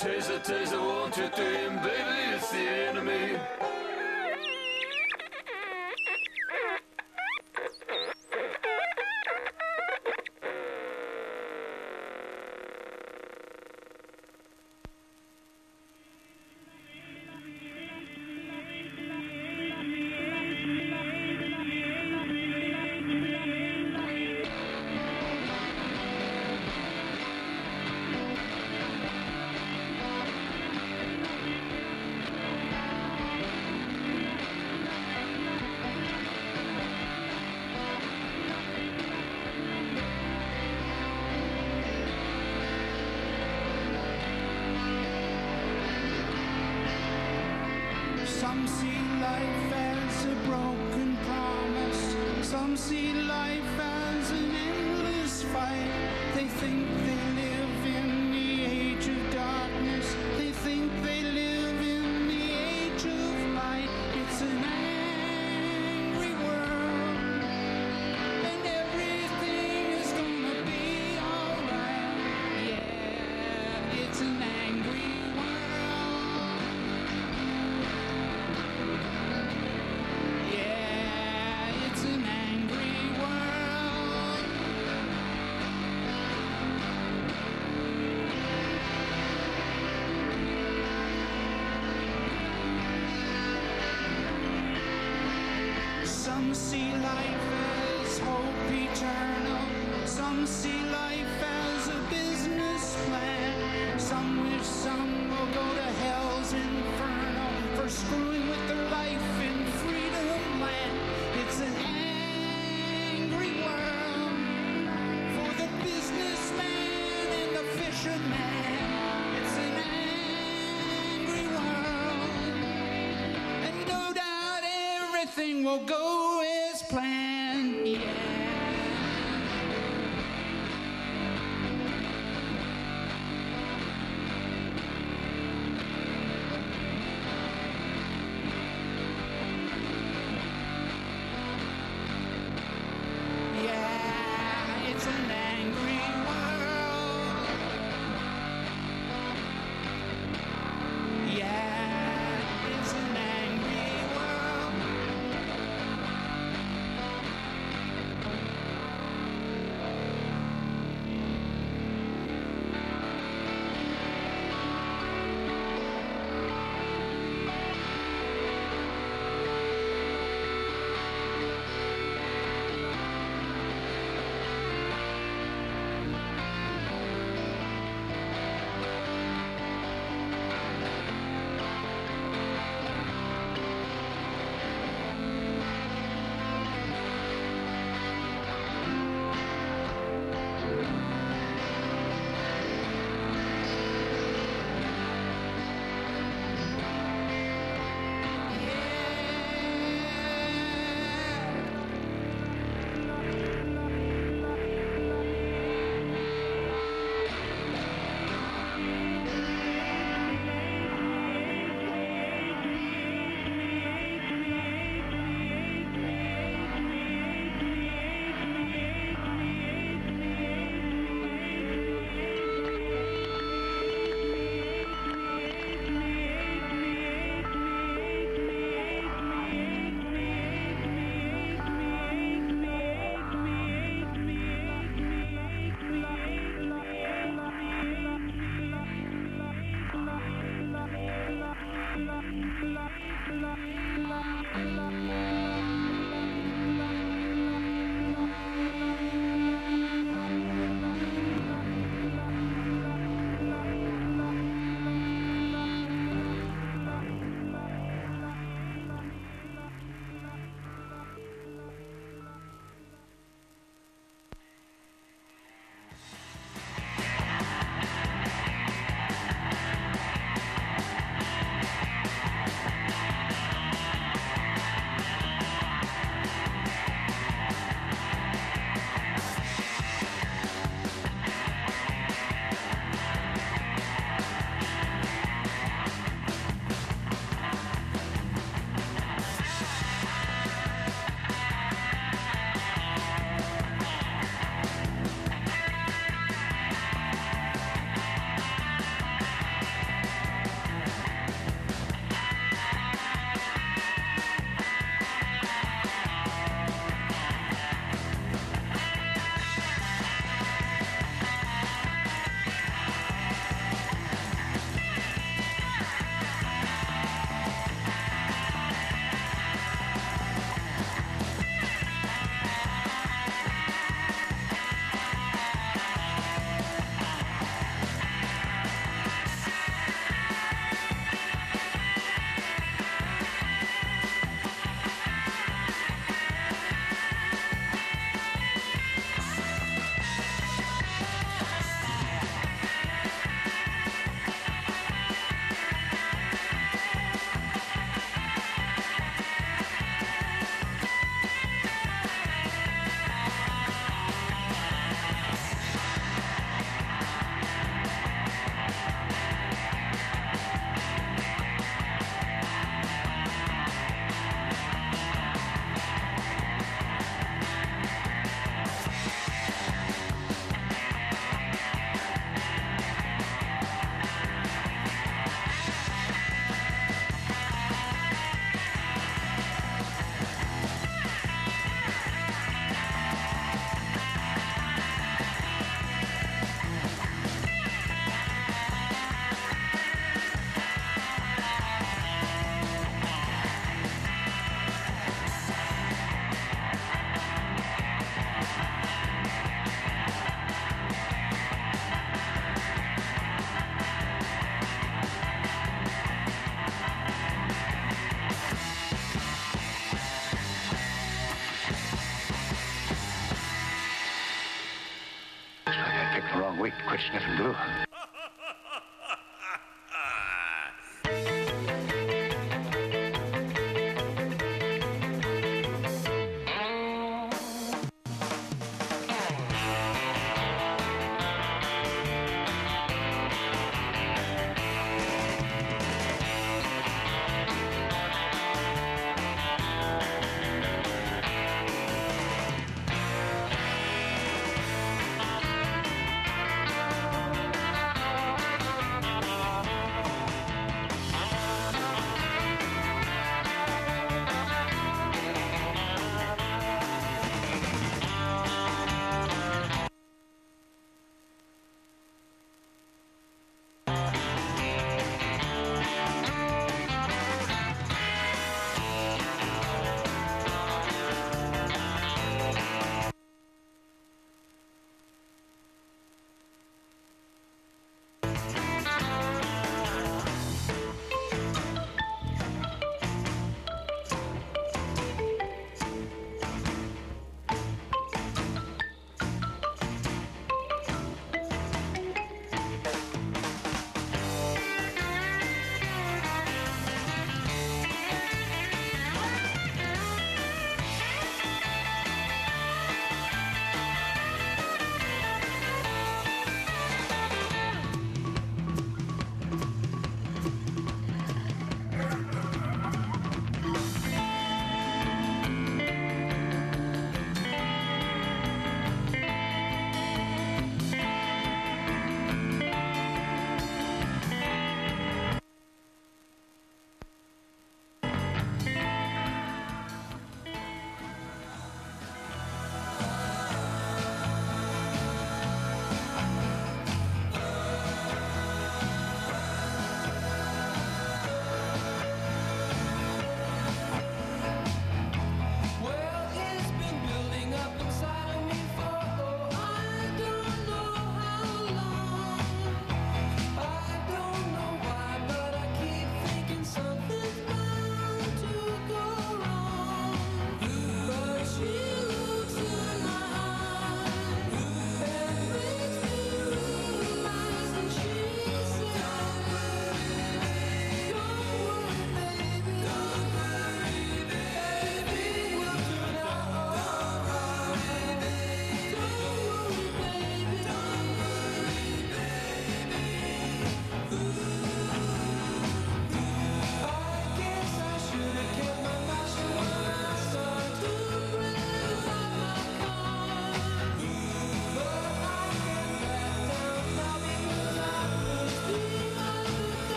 Taser, 0.00 0.40
taser, 0.42 1.12
three, 1.12 1.66
and 1.66 1.82
baby, 1.82 2.19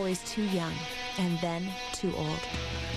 always 0.00 0.24
too 0.24 0.44
young 0.44 0.72
and 1.18 1.38
then 1.40 1.62
too 1.92 2.10
old. 2.16 2.40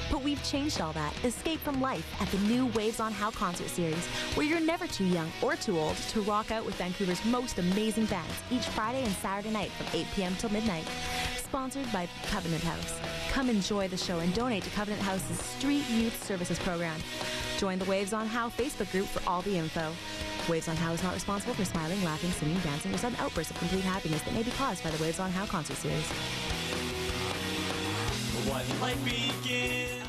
But 0.09 0.23
we've 0.23 0.41
changed 0.41 0.79
all 0.79 0.93
that. 0.93 1.13
Escape 1.25 1.59
from 1.59 1.81
life 1.81 2.09
at 2.21 2.29
the 2.29 2.37
new 2.47 2.67
Waves 2.67 3.01
on 3.01 3.11
Howe 3.11 3.29
concert 3.29 3.67
series, 3.67 4.05
where 4.35 4.45
you're 4.45 4.61
never 4.61 4.87
too 4.87 5.03
young 5.03 5.29
or 5.41 5.57
too 5.57 5.77
old 5.77 5.97
to 5.97 6.21
rock 6.21 6.49
out 6.49 6.65
with 6.65 6.75
Vancouver's 6.75 7.23
most 7.25 7.59
amazing 7.59 8.05
bands 8.05 8.33
each 8.49 8.65
Friday 8.67 9.03
and 9.03 9.11
Saturday 9.15 9.51
night 9.51 9.69
from 9.71 9.87
8 9.91 10.07
p.m. 10.15 10.33
till 10.37 10.49
midnight. 10.51 10.87
Sponsored 11.35 11.91
by 11.91 12.07
Covenant 12.31 12.63
House. 12.63 13.01
Come 13.31 13.49
enjoy 13.49 13.89
the 13.89 13.97
show 13.97 14.19
and 14.19 14.33
donate 14.33 14.63
to 14.63 14.69
Covenant 14.69 15.01
House's 15.01 15.39
Street 15.39 15.83
Youth 15.89 16.23
Services 16.23 16.57
program. 16.59 17.01
Join 17.57 17.79
the 17.79 17.85
Waves 17.85 18.13
on 18.13 18.27
Howe 18.27 18.47
Facebook 18.47 18.89
group 18.93 19.07
for 19.07 19.21
all 19.29 19.41
the 19.41 19.57
info. 19.57 19.91
Waves 20.47 20.69
on 20.69 20.77
Howe 20.77 20.93
is 20.93 21.03
not 21.03 21.13
responsible 21.13 21.53
for 21.53 21.65
smiling, 21.65 22.01
laughing, 22.05 22.31
singing, 22.31 22.59
dancing, 22.59 22.93
or 22.93 22.97
sudden 22.97 23.17
outbursts 23.19 23.51
of 23.51 23.57
complete 23.57 23.83
happiness 23.83 24.21
that 24.21 24.33
may 24.33 24.43
be 24.43 24.51
caused 24.51 24.83
by 24.85 24.89
the 24.89 25.03
Waves 25.03 25.19
on 25.19 25.31
Howe 25.31 25.45
concert 25.45 25.75
series. 25.75 26.52
When 28.53 28.81
life 28.81 29.03
begins. 29.03 30.02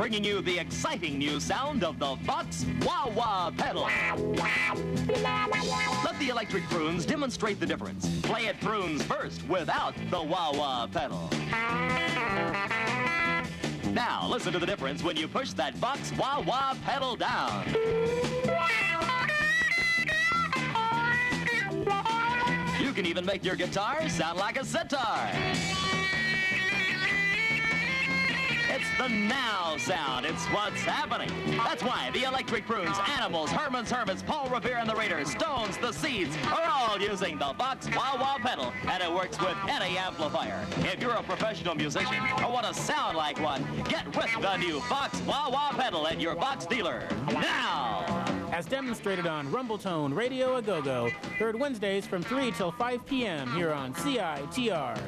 Bringing 0.00 0.24
you 0.24 0.40
the 0.40 0.58
exciting 0.58 1.18
new 1.18 1.38
sound 1.38 1.84
of 1.84 1.98
the 1.98 2.14
Vox 2.22 2.64
Wah 2.80 3.06
Wah 3.10 3.50
pedal. 3.50 3.86
Let 6.02 6.18
the 6.18 6.30
electric 6.30 6.62
prunes 6.70 7.04
demonstrate 7.04 7.60
the 7.60 7.66
difference. 7.66 8.08
Play 8.22 8.46
it 8.46 8.58
prunes 8.62 9.02
first 9.02 9.46
without 9.46 9.94
the 10.08 10.22
Wah 10.22 10.52
Wah 10.54 10.86
pedal. 10.86 11.28
Now, 13.92 14.26
listen 14.26 14.54
to 14.54 14.58
the 14.58 14.64
difference 14.64 15.02
when 15.02 15.18
you 15.18 15.28
push 15.28 15.52
that 15.52 15.74
Vox 15.74 16.14
Wah 16.16 16.40
Wah 16.46 16.74
pedal 16.82 17.14
down. 17.14 17.66
You 22.80 22.94
can 22.94 23.04
even 23.04 23.26
make 23.26 23.44
your 23.44 23.54
guitar 23.54 24.08
sound 24.08 24.38
like 24.38 24.58
a 24.58 24.64
sitar. 24.64 25.30
The 29.00 29.08
now 29.08 29.78
sound. 29.78 30.26
It's 30.26 30.44
what's 30.46 30.82
happening. 30.82 31.30
That's 31.64 31.82
why 31.82 32.10
the 32.12 32.24
Electric 32.24 32.66
Prunes, 32.66 32.98
Animals, 33.18 33.50
Herman's 33.50 33.90
Hermits, 33.90 34.22
Paul 34.22 34.50
Revere 34.50 34.76
and 34.76 34.86
the 34.88 34.94
Raiders, 34.94 35.30
Stones, 35.30 35.78
the 35.78 35.90
Seeds 35.90 36.36
are 36.48 36.68
all 36.70 37.00
using 37.00 37.38
the 37.38 37.54
Vox 37.54 37.88
Wah 37.96 38.20
Wah 38.20 38.36
pedal, 38.38 38.74
and 38.86 39.02
it 39.02 39.10
works 39.10 39.40
with 39.40 39.56
any 39.68 39.96
amplifier. 39.96 40.66
If 40.80 41.00
you're 41.00 41.14
a 41.14 41.22
professional 41.22 41.74
musician 41.74 42.22
or 42.44 42.52
want 42.52 42.66
to 42.66 42.74
sound 42.74 43.16
like 43.16 43.40
one, 43.40 43.64
get 43.88 44.04
with 44.14 44.30
the 44.38 44.56
new 44.58 44.80
Vox 44.80 45.18
Wah 45.22 45.48
Wah 45.48 45.72
pedal 45.72 46.06
at 46.06 46.20
your 46.20 46.34
Vox 46.34 46.66
dealer 46.66 47.08
now. 47.32 48.04
As 48.52 48.66
demonstrated 48.66 49.26
on 49.26 49.50
Rumbletone 49.50 50.14
Radio 50.14 50.56
A 50.56 50.62
Go 50.62 50.82
Go, 50.82 51.10
third 51.38 51.58
Wednesdays 51.58 52.06
from 52.06 52.22
3 52.22 52.50
till 52.50 52.72
5 52.72 53.06
p.m. 53.06 53.50
here 53.54 53.72
on 53.72 53.94
CITR. 53.94 54.98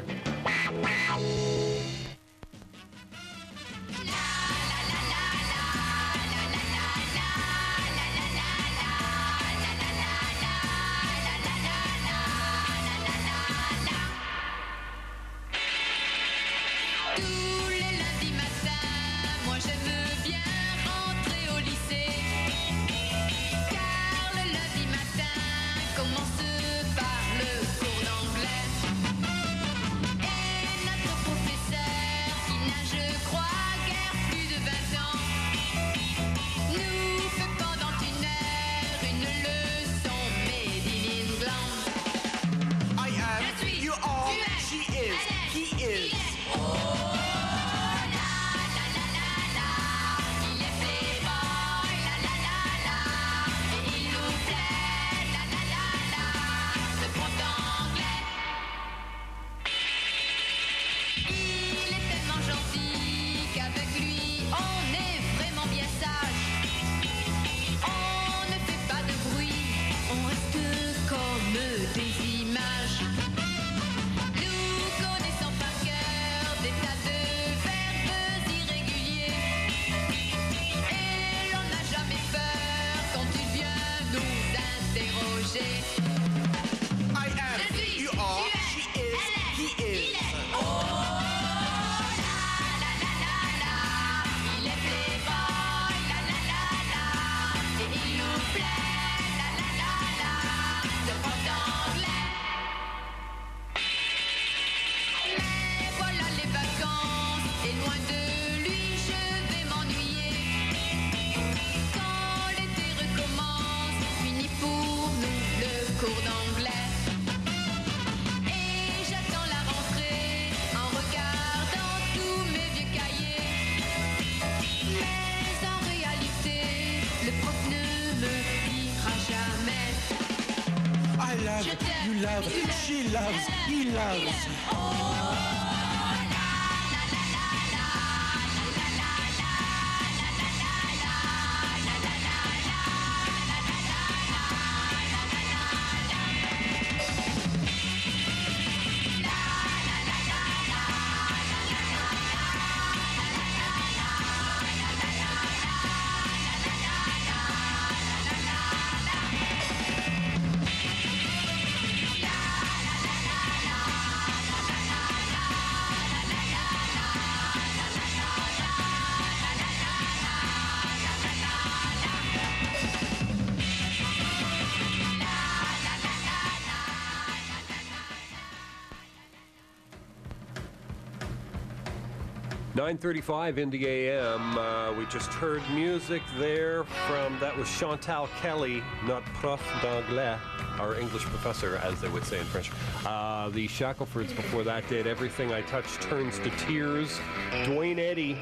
9.35 183.03 183.59
in 183.59 183.71
the 183.71 183.87
a.m. 183.87 184.57
Uh, 184.57 184.93
we 184.93 185.05
just 185.07 185.33
heard 185.33 185.61
music 185.75 186.23
there 186.39 186.85
from, 186.85 187.37
that 187.41 187.57
was 187.57 187.69
Chantal 187.69 188.29
Kelly, 188.41 188.81
not 189.07 189.25
Prof 189.35 189.61
d'Anglais, 189.83 190.39
our 190.79 190.97
English 190.97 191.25
professor, 191.25 191.77
as 191.79 192.01
they 192.01 192.09
would 192.09 192.25
say 192.25 192.39
in 192.39 192.45
French. 192.45 192.71
Uh, 193.05 193.49
the 193.49 193.67
Shacklefords 193.67 194.35
before 194.37 194.63
that 194.63 194.87
did 194.89 195.09
Everything 195.09 195.53
I 195.53 195.63
Touch 195.63 195.95
Turns 195.95 196.39
to 196.41 196.51
Tears. 196.51 197.19
Duane 197.65 197.99
Eddy, 197.99 198.41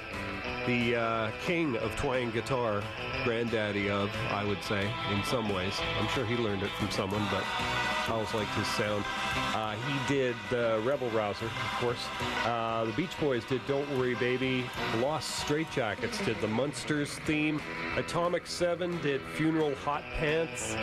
the 0.67 0.97
uh, 0.97 1.31
king 1.47 1.77
of 1.79 1.97
twang 1.97 2.31
guitar, 2.31 2.83
granddaddy 3.25 3.91
of, 3.91 4.11
I 4.31 4.45
would 4.45 4.63
say, 4.63 4.91
in 5.13 5.23
some 5.25 5.49
ways. 5.53 5.75
I'm 5.99 6.09
sure 6.09 6.25
he 6.25 6.37
learned 6.37 6.63
it 6.63 6.71
from 6.73 6.91
someone, 6.91 7.27
but 7.31 7.45
I 8.09 8.13
always 8.13 8.33
liked 8.35 8.55
his 8.55 8.67
sound. 8.69 9.05
Uh, 9.55 9.75
he 9.75 10.15
did 10.15 10.37
uh, 10.53 10.81
Rebel 10.83 11.11
Rouser, 11.11 11.47
of 11.47 11.79
course. 11.79 12.07
Uh, 12.45 12.85
the 12.85 12.93
Beach 12.93 13.19
Boys 13.21 13.45
did 13.45 13.61
Don't 13.67 13.89
Worry 13.99 14.15
Baby. 14.15 14.65
Los 14.99 15.45
Straitjackets 15.45 16.25
did 16.25 16.41
the 16.41 16.49
Munsters 16.49 17.19
theme. 17.21 17.61
Atomic 17.97 18.47
Seven 18.47 19.01
did 19.03 19.21
Funeral 19.35 19.75
Hot 19.77 20.03
Pants. 20.19 20.77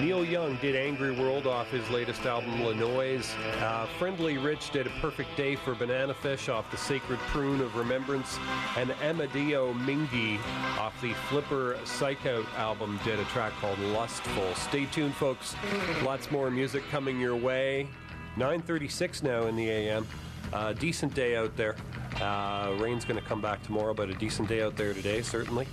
Neil 0.00 0.24
Young 0.24 0.56
did 0.56 0.76
Angry 0.76 1.10
World 1.12 1.46
off 1.46 1.68
his 1.70 1.88
latest 1.90 2.24
album, 2.26 2.62
Le 2.62 2.74
Noise. 2.74 3.34
Uh, 3.60 3.86
Friendly 3.98 4.38
Rich 4.38 4.70
did 4.70 4.86
A 4.86 4.90
Perfect 5.00 5.36
Day 5.36 5.56
for 5.56 5.74
Banana 5.74 6.14
Fish 6.14 6.48
off 6.48 6.70
the 6.70 6.76
Sacred 6.76 7.18
Prune 7.20 7.60
of 7.60 7.76
Remembrance. 7.76 8.38
And 8.76 8.90
Amedeo 8.90 9.74
Minghi 9.84 10.38
off 10.78 10.98
the 11.00 11.12
Flipper 11.28 11.63
Psych 11.84 12.26
Out 12.26 12.46
album 12.56 12.98
did 13.04 13.18
a 13.18 13.24
track 13.26 13.52
called 13.60 13.78
Lustful. 13.78 14.54
Stay 14.54 14.86
tuned, 14.86 15.14
folks. 15.14 15.54
Lots 16.02 16.30
more 16.30 16.50
music 16.50 16.82
coming 16.90 17.20
your 17.20 17.36
way. 17.36 17.88
9:36 18.36 19.22
now 19.22 19.46
in 19.46 19.56
the 19.56 19.68
AM. 19.68 20.06
Uh, 20.52 20.72
decent 20.72 21.14
day 21.14 21.36
out 21.36 21.56
there. 21.56 21.76
Uh, 22.20 22.74
rain's 22.78 23.04
going 23.04 23.20
to 23.20 23.26
come 23.26 23.40
back 23.40 23.62
tomorrow, 23.62 23.94
but 23.94 24.08
a 24.08 24.14
decent 24.14 24.48
day 24.48 24.62
out 24.62 24.76
there 24.76 24.94
today, 24.94 25.22
certainly. 25.22 25.66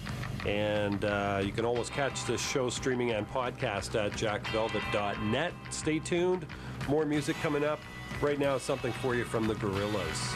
And 0.45 1.05
uh, 1.05 1.41
you 1.43 1.51
can 1.51 1.65
always 1.65 1.89
catch 1.89 2.25
this 2.25 2.41
show 2.41 2.69
streaming 2.69 3.11
and 3.11 3.29
podcast 3.29 3.93
at 3.95 4.13
jackvelvet.net. 4.13 5.53
Stay 5.69 5.99
tuned. 5.99 6.45
More 6.89 7.05
music 7.05 7.35
coming 7.43 7.63
up. 7.63 7.79
Right 8.21 8.39
now, 8.39 8.57
something 8.57 8.91
for 8.93 9.15
you 9.15 9.23
from 9.23 9.47
the 9.47 9.55
Gorillaz. 9.55 10.35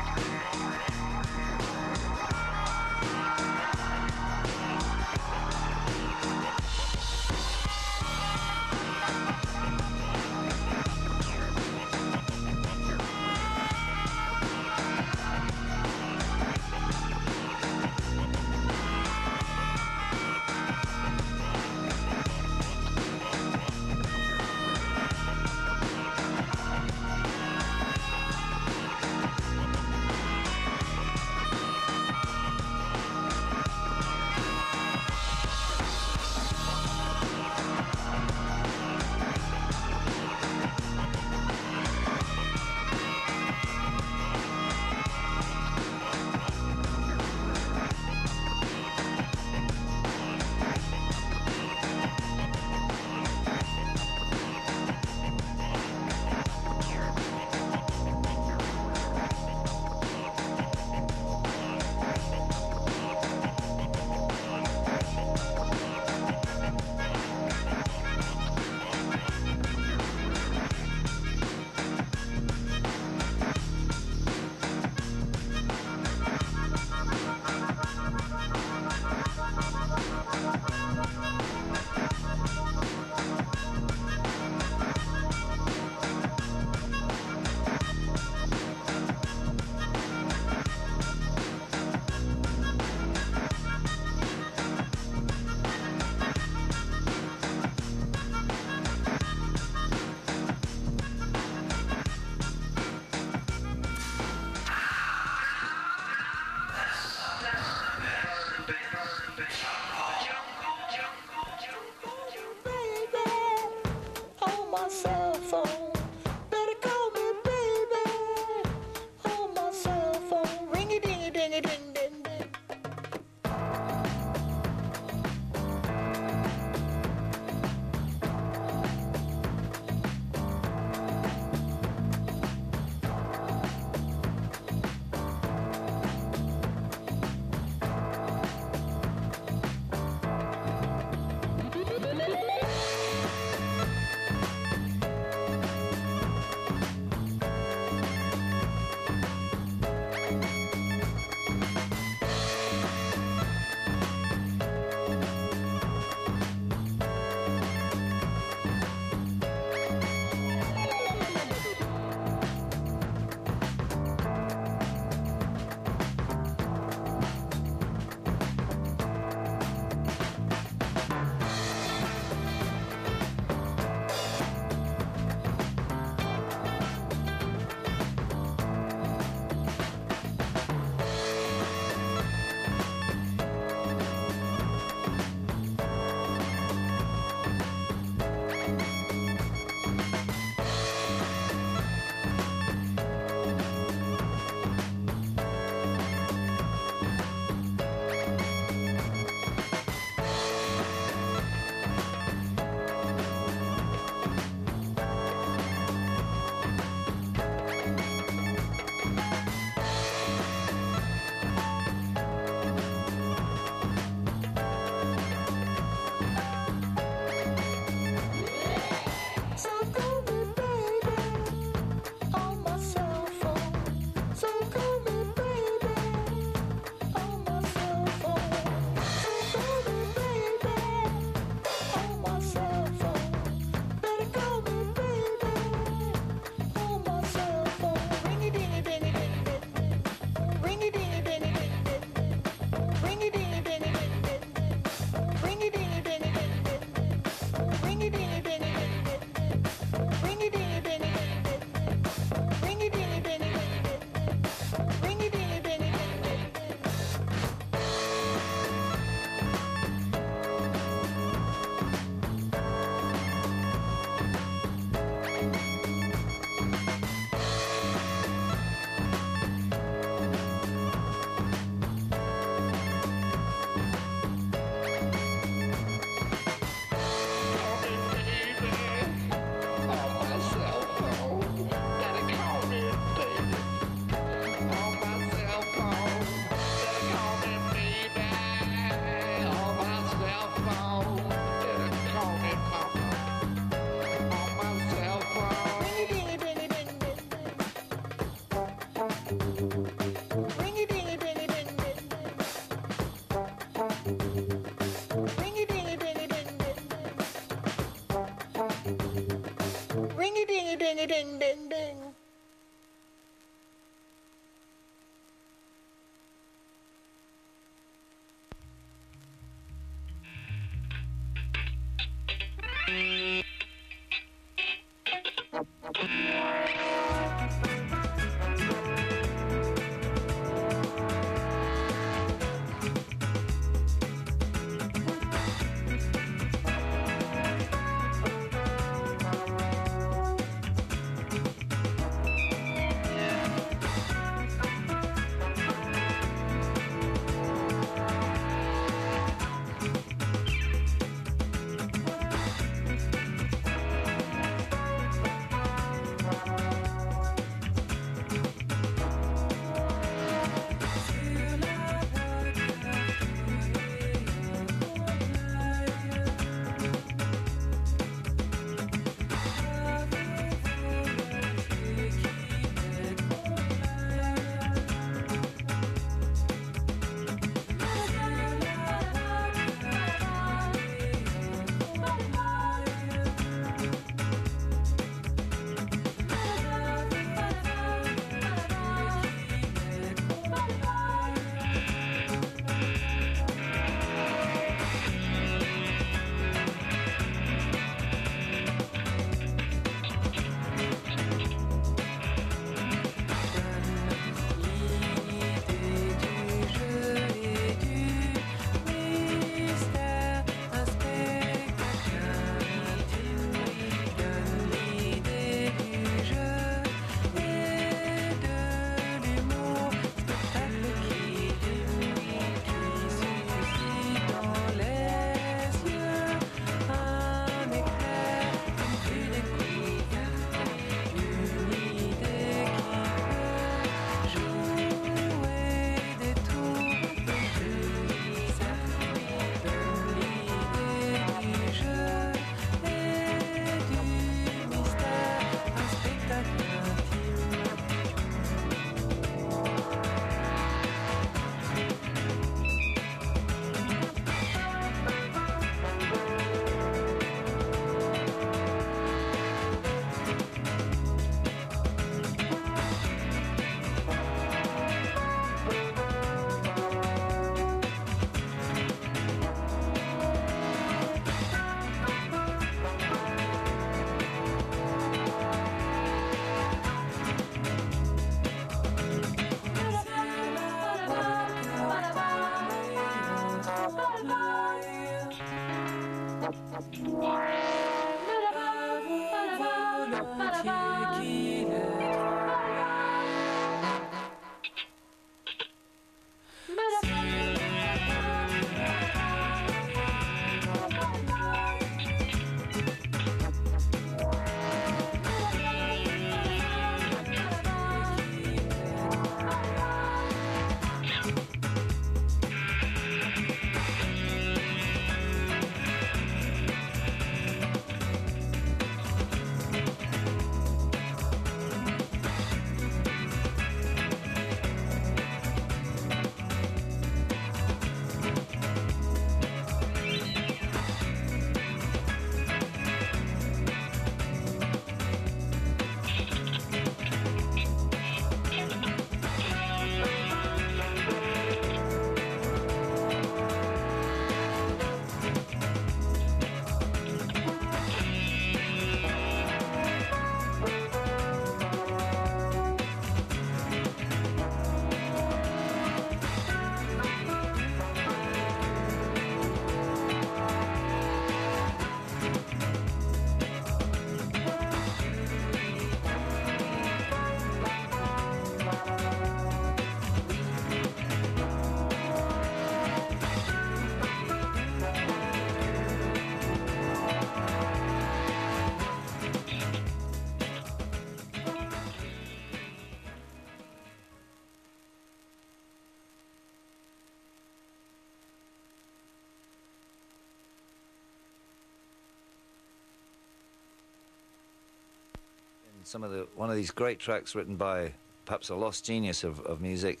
Some 595.94 596.02
of 596.02 596.10
the 596.10 596.26
one 596.34 596.50
of 596.50 596.56
these 596.56 596.72
great 596.72 596.98
tracks 596.98 597.36
written 597.36 597.54
by 597.54 597.92
perhaps 598.24 598.48
a 598.48 598.56
lost 598.56 598.84
genius 598.84 599.22
of, 599.22 599.38
of 599.46 599.60
music, 599.60 600.00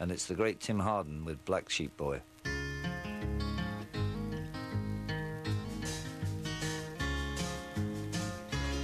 and 0.00 0.10
it's 0.10 0.24
the 0.24 0.34
great 0.34 0.58
Tim 0.58 0.78
Hardin 0.78 1.26
with 1.26 1.44
Black 1.44 1.68
Sheep 1.68 1.94
Boy. 1.98 2.22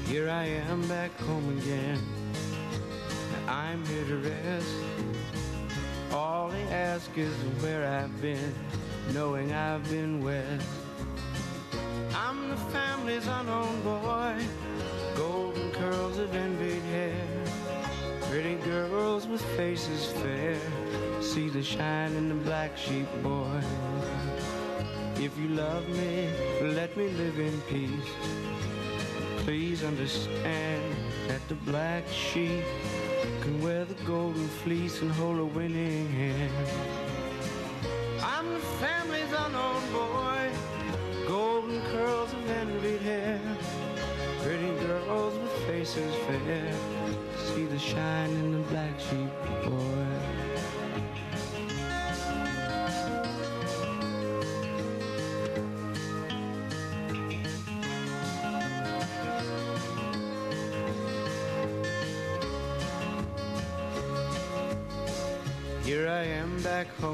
Here 0.07 0.29
I 0.29 0.45
am 0.69 0.87
back 0.87 1.19
home 1.21 1.59
again. 1.61 1.99
I'm 3.49 3.83
here 3.87 4.05
to 4.05 4.17
rest. 4.19 4.69
All 6.13 6.51
they 6.51 6.65
ask 6.65 7.09
is 7.17 7.33
where 7.63 7.87
I've 7.87 8.21
been, 8.21 8.55
shine 21.77 22.17
in 22.17 22.29
the 22.29 22.35
black 22.35 22.77
sheep 22.77 23.07
boy. 23.23 23.61
If 25.17 25.39
you 25.39 25.49
love 25.51 25.89
me, 25.89 26.29
let 26.63 26.97
me 26.97 27.11
live 27.11 27.39
in 27.39 27.61
peace. 27.73 28.11
Please 29.45 29.85
understand 29.85 30.83
that 31.29 31.43
the 31.49 31.55
black 31.71 32.03
sheep 32.09 32.65
can 33.43 33.63
wear 33.63 33.85
the 33.85 33.95
golden 34.05 34.49
fleece 34.63 35.01
and 35.01 35.13
hold 35.13 35.39
a 35.39 35.45
winning 35.45 36.09
hand. 36.09 36.69
I'm 38.21 38.53
the 38.53 38.65
family's 38.83 39.33
unknown 39.45 39.83
boy, 39.93 40.51
golden 41.29 41.81
curls 41.93 42.33
of 42.33 42.51
envied 42.51 43.03
hair. 43.03 43.41
Pretty 44.43 44.73
girls 44.87 45.39
with 45.39 45.53
faces 45.69 46.15
fair, 46.27 46.75
see 47.37 47.67
the 47.67 47.79
shine 47.79 48.31
in 48.43 48.53
the 48.55 48.65
black 48.71 48.99
sheep 48.99 49.31
boy. 49.65 50.10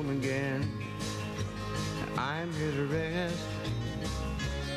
Home 0.07 0.17
again. 0.19 0.71
I'm 2.17 2.53
here 2.55 2.73
to 2.73 2.87
rest. 2.87 3.45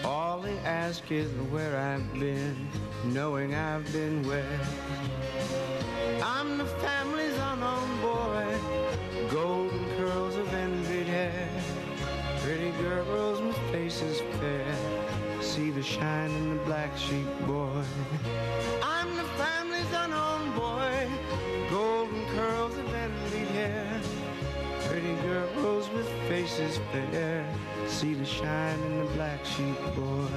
All 0.03 0.39
they 0.39 0.57
ask 0.59 1.11
is 1.11 1.29
where 1.51 1.77
I've 1.77 2.13
been, 2.13 2.67
knowing 3.05 3.53
I've 3.53 3.91
been 3.91 4.27
west. 4.27 4.71
I'm 6.23 6.57
the 6.57 6.65
family's 6.65 7.37
unknown 7.37 8.01
boy, 8.01 8.57
golden 9.29 9.85
curls 9.97 10.35
of 10.35 10.53
envied 10.53 11.07
hair. 11.07 11.49
Pretty 12.41 12.71
girls 12.81 13.41
with 13.41 13.57
faces 13.71 14.21
fair, 14.39 14.75
see 15.41 15.69
the 15.69 15.83
shine 15.83 16.31
in 16.31 16.57
the 16.57 16.63
black 16.63 16.97
sheep 16.97 17.27
boy. 17.45 17.83
Girls 25.55 25.89
with 25.91 26.07
faces 26.27 26.79
fair, 26.91 27.45
see 27.87 28.13
the 28.13 28.25
shine 28.25 28.79
in 28.81 28.99
the 28.99 29.11
black 29.13 29.43
sheep 29.45 29.77
boy. 29.95 30.27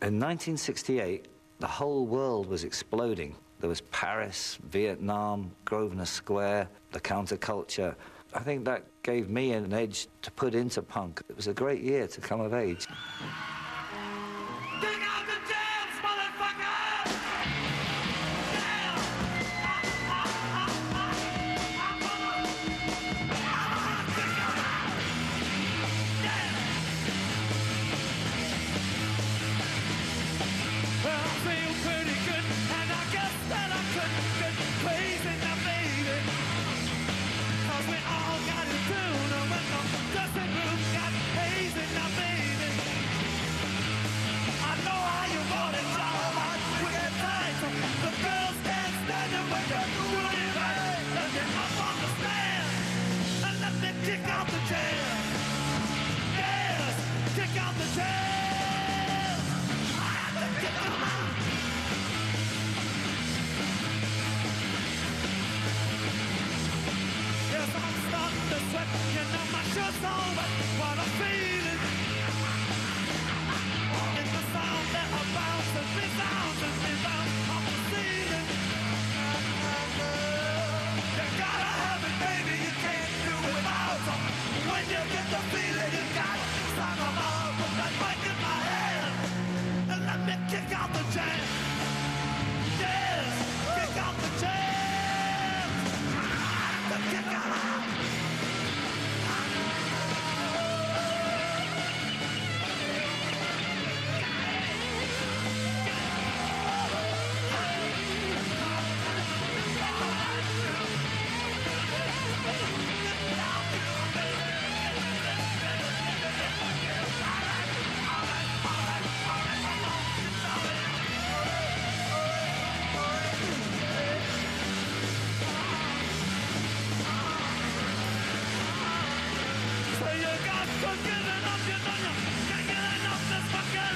In 0.00 0.14
1968, 0.14 1.26
the 1.58 1.66
whole 1.66 2.06
world 2.06 2.46
was 2.46 2.64
exploding. 2.64 3.34
There 3.60 3.68
was 3.68 3.80
Paris, 3.80 4.58
Vietnam, 4.70 5.50
Grosvenor 5.64 6.06
Square, 6.06 6.68
the 6.92 7.00
counterculture. 7.00 7.94
I 8.32 8.40
think 8.40 8.64
that 8.64 8.84
gave 9.02 9.28
me 9.28 9.52
an 9.52 9.72
edge 9.72 10.06
to 10.22 10.30
put 10.30 10.54
into 10.54 10.82
punk. 10.82 11.22
It 11.28 11.36
was 11.36 11.48
a 11.48 11.54
great 11.54 11.82
year 11.82 12.06
to 12.06 12.20
come 12.20 12.40
of 12.40 12.54
age. 12.54 12.86
Know 70.02 70.20
my 70.36 70.97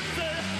vacancy. 0.03 0.52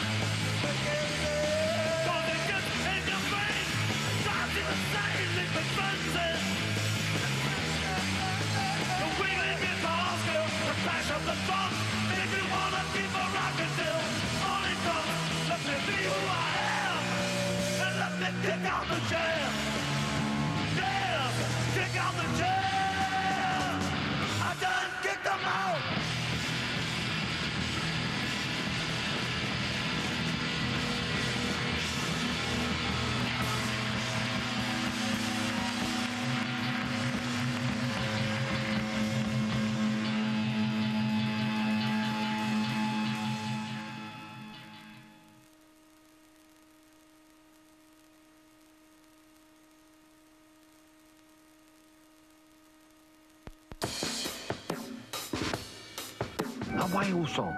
Whale 56.95 57.27
song. 57.27 57.57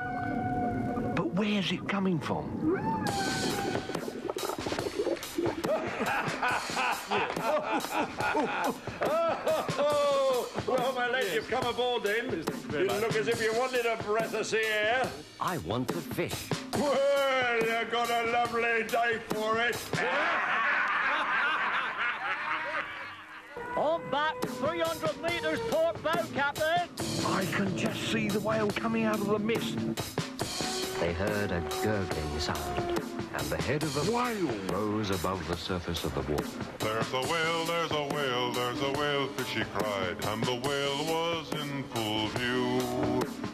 But 1.16 1.34
where's 1.34 1.72
it 1.72 1.88
coming 1.88 2.18
from? 2.18 2.44
oh, 9.78 10.48
well, 10.68 10.92
my 10.94 11.08
lad, 11.08 11.24
you've 11.34 11.48
come 11.48 11.66
aboard 11.66 12.04
then. 12.04 12.44
You 12.72 12.84
look 12.84 13.16
as 13.16 13.28
if 13.28 13.42
you 13.42 13.52
wanted 13.58 13.86
a 13.86 13.96
breath 14.02 14.34
of 14.34 14.46
sea 14.46 14.64
air. 14.64 15.08
I 15.40 15.58
want 15.58 15.88
to 15.88 15.94
fish. 15.94 16.48
Well, 16.72 17.60
you've 17.60 17.90
got 17.90 18.10
a 18.10 18.30
lovely 18.30 18.84
day 18.84 19.18
for 19.28 19.58
it. 19.60 19.76
On 23.76 24.00
back, 24.10 24.40
300 24.40 25.20
metres 25.22 25.58
port 25.68 26.00
bow, 26.02 26.24
Captain. 26.32 26.93
I 27.26 27.44
can 27.52 27.76
just 27.76 28.00
see 28.12 28.28
the 28.28 28.40
whale 28.40 28.70
coming 28.70 29.04
out 29.04 29.18
of 29.20 29.26
the 29.26 29.38
mist. 29.38 29.78
They 31.00 31.12
heard 31.12 31.52
a 31.52 31.60
gurgling 31.82 32.38
sound, 32.38 33.00
and 33.34 33.46
the 33.48 33.60
head 33.62 33.82
of 33.82 33.96
a 33.96 34.10
whale 34.10 34.54
rose 34.72 35.10
above 35.10 35.46
the 35.48 35.56
surface 35.56 36.04
of 36.04 36.14
the 36.14 36.20
water. 36.32 36.46
There's 36.78 37.12
a 37.12 37.20
whale, 37.20 37.64
there's 37.64 37.90
a 37.90 38.04
whale, 38.14 38.52
there's 38.52 38.80
a 38.80 38.92
whale, 38.92 39.26
fishy 39.28 39.64
cried, 39.74 40.24
and 40.26 40.42
the 40.44 40.54
whale 40.54 41.04
was 41.06 41.52
in 41.52 41.82
full 41.84 42.28
view. 42.28 42.80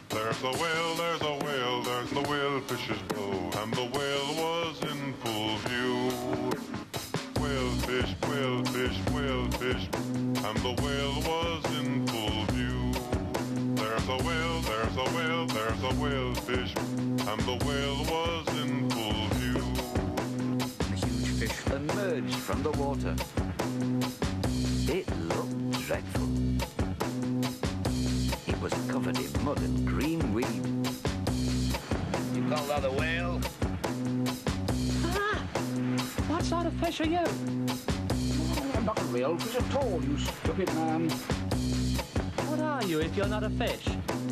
There's 0.09 0.41
a 0.43 0.51
whale, 0.51 0.95
there's 0.95 1.21
a 1.21 1.45
whale, 1.45 1.81
there's 1.81 2.09
the 2.11 2.21
whale 2.21 2.59
fish's 2.61 3.01
bow, 3.09 3.61
and 3.61 3.73
the 3.73 3.85
whale 3.97 4.35
was 4.35 4.81
in 4.83 5.13
full 5.23 5.57
view. 5.67 6.11
Whale 7.41 7.71
fish, 7.87 8.15
whale 8.29 8.63
fish, 8.65 8.97
whale 9.13 9.49
fish, 9.51 9.89
and 10.45 10.57
the 10.59 10.73
whale 10.81 11.15
was 11.21 11.65
in 11.79 12.07
full 12.07 12.45
view. 12.45 12.50
There's 14.93 15.07
a 15.07 15.15
whale, 15.15 15.45
there's 15.47 15.83
a 15.83 15.93
whale, 15.93 15.93
there's 15.93 15.93
a 15.93 16.01
whale 16.01 16.35
fish, 16.35 16.75
and 16.75 17.41
the 17.41 17.55
whale 17.65 18.03
was 18.11 18.47
in 18.59 18.89
full 18.89 19.27
view. 19.39 19.63
A 20.81 20.95
huge 21.05 21.27
fish 21.39 21.57
emerged 21.73 22.35
from 22.35 22.61
the 22.61 22.71
water. 22.71 23.15
It 24.91 25.07
looked 25.29 25.71
dreadful. 25.87 26.27
It 28.47 28.61
was 28.61 28.73
covered 28.89 29.17
in 29.17 29.45
mud 29.45 29.59
and 29.59 29.87
green 29.87 30.33
weed. 30.33 30.65
You 32.35 32.49
call 32.49 32.65
that 32.65 32.83
a 32.83 32.91
whale? 32.91 33.39
Ah! 35.05 35.37
What 36.27 36.43
sort 36.43 36.65
of 36.65 36.73
fish 36.73 36.99
are 36.99 37.07
you? 37.07 37.25
I'm 38.75 38.85
not 38.85 38.99
a 38.99 39.05
real 39.05 39.37
fish 39.37 39.55
at 39.55 39.75
all, 39.77 40.03
you 40.03 40.17
stupid 40.17 40.67
man. 40.73 41.09
What 42.49 42.59
are 42.59 42.83
you 42.83 42.99
if 42.99 43.15
you're 43.15 43.27
not 43.27 43.43
a 43.45 43.49
fish? 43.51 43.87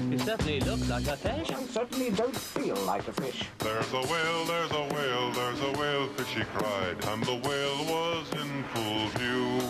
You 0.09 0.17
certainly 0.17 0.59
look 0.61 0.87
like 0.89 1.07
a 1.07 1.15
fish. 1.17 1.51
I 1.51 1.63
certainly 1.65 2.09
don't 2.09 2.35
feel 2.35 2.75
like 2.77 3.07
a 3.07 3.13
fish. 3.13 3.43
There's 3.59 3.93
a 3.93 4.01
whale, 4.01 4.45
there's 4.45 4.71
a 4.71 4.83
whale, 4.93 5.31
there's 5.31 5.61
a 5.61 5.71
whale, 5.79 6.07
fishy 6.07 6.43
cried, 6.55 6.97
and 7.09 7.23
the 7.23 7.35
whale 7.35 7.85
was 7.85 8.25
in 8.33 8.63
full 8.73 9.07
view. 9.19 9.61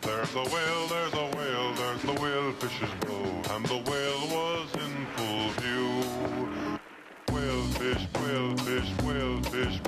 There's 0.00 0.34
a 0.34 0.44
whale, 0.54 0.86
there's 0.88 1.12
a 1.12 1.36
whale, 1.36 1.74
there's 1.74 2.02
the 2.02 2.14
whale 2.14 2.52
fish's 2.52 2.94
bow, 3.00 3.54
and 3.54 3.66
the 3.66 3.76
whale 3.90 4.24
was 4.32 4.74
in 4.74 5.06
full 5.16 5.50
view. 5.60 6.78
Whale 7.30 7.66
fish, 7.76 8.06
whale 8.22 8.56
fish, 8.56 8.90
whale 9.04 9.42
fish, 9.52 9.80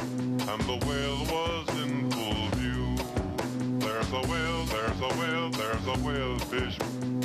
and 0.51 0.61
the 0.69 0.79
whale 0.87 1.25
was 1.25 1.69
in 1.83 2.11
full 2.11 2.49
view. 2.59 2.97
There's 3.79 4.13
a 4.13 4.21
whale, 4.29 4.65
there's 4.67 5.01
a 5.01 5.09
whale, 5.19 5.51
there's 5.51 5.87
a 5.87 5.99
whale 6.05 6.39
fish, 6.39 6.79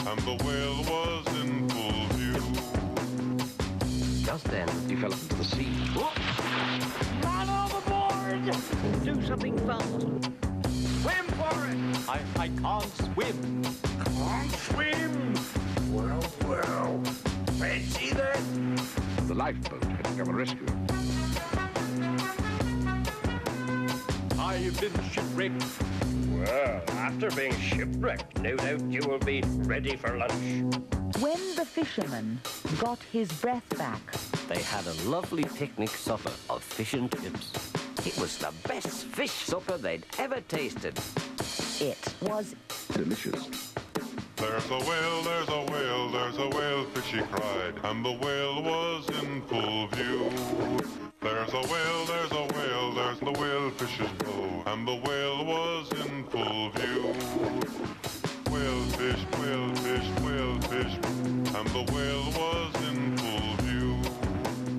and 0.07 0.19
the 0.21 0.37
whale 0.45 0.83
was 0.83 1.27
in 1.27 1.35
full 1.35 1.43
view. 1.43 1.64
Just 4.35 4.51
then, 4.51 4.67
he 4.89 4.97
fell 4.97 5.13
into 5.13 5.35
the 5.35 5.45
sea. 5.45 5.69
Man 7.23 7.49
overboard! 7.49 8.43
Do 9.05 9.25
something 9.25 9.57
fast. 9.59 9.89
Swim 10.99 11.25
for 11.39 11.55
it! 11.69 11.77
I, 12.09 12.19
I 12.37 12.49
can't 12.49 12.97
swim. 12.97 13.63
Can't 14.03 14.51
swim? 14.51 15.33
Well, 15.89 16.19
well. 16.49 17.01
Fancy 17.59 18.09
that? 18.11 18.41
The 19.29 19.35
lifeboat 19.35 19.85
had 19.85 20.03
to 20.03 20.11
come 20.11 20.27
and 20.27 20.35
rescue 20.35 20.65
him. 20.65 20.87
I 24.37 24.55
have 24.55 24.81
been 24.81 25.09
shipwrecked. 25.11 25.63
Well, 26.27 26.81
after 26.97 27.31
being 27.31 27.57
shipwrecked, 27.57 28.39
no 28.39 28.57
doubt 28.57 28.81
you 28.81 28.99
will 29.07 29.19
be 29.19 29.43
ready 29.45 29.95
for 29.95 30.17
lunch. 30.17 30.75
When 31.19 31.39
the 31.55 31.65
fisherman 31.65 32.39
got 32.79 32.99
his 33.11 33.31
breath 33.41 33.67
back, 33.77 34.01
They 34.49 34.61
had 34.61 34.85
a 34.85 34.93
lovely 35.09 35.43
picnic 35.43 35.89
supper 35.89 36.31
of 36.49 36.61
fish 36.61 36.93
and 36.93 37.09
chips. 37.11 37.51
It 38.05 38.17
was 38.19 38.37
the 38.37 38.53
best 38.67 39.05
fish 39.05 39.31
supper 39.31 39.77
they'd 39.77 40.05
ever 40.19 40.41
tasted. 40.41 40.99
it 41.79 42.13
was 42.21 42.55
Delicious. 42.91 43.73
There's 44.35 44.69
a 44.69 44.79
whale, 44.89 45.21
there's 45.23 45.49
a 45.49 45.61
whale, 45.71 46.11
there's 46.11 46.37
a 46.37 46.49
whale, 46.49 46.83
fishy 46.93 47.21
cried, 47.31 47.73
and 47.83 48.05
the 48.05 48.11
whale 48.11 48.61
was 48.61 49.07
in 49.21 49.41
full 49.43 49.87
view. 49.87 50.29
There's 51.21 51.53
a 51.53 51.61
whale, 51.71 52.05
there's 52.05 52.31
a 52.31 52.45
whale, 52.55 52.91
there's 52.93 53.19
the 53.19 53.31
whale 53.31 53.69
fish's 53.71 54.11
bow, 54.19 54.63
and 54.67 54.87
the 54.87 54.95
whale 54.95 55.45
was 55.45 55.91
in 56.05 56.23
full 56.25 56.69
view. 56.71 57.03
Whale 58.53 58.83
fish, 58.99 59.23
whale 59.39 59.73
fish, 60.75 60.95
and 61.55 61.67
the 61.69 61.83
whale 61.93 62.27
was 62.41 62.71
in 62.89 63.17
full 63.17 63.49
view. 63.63 63.95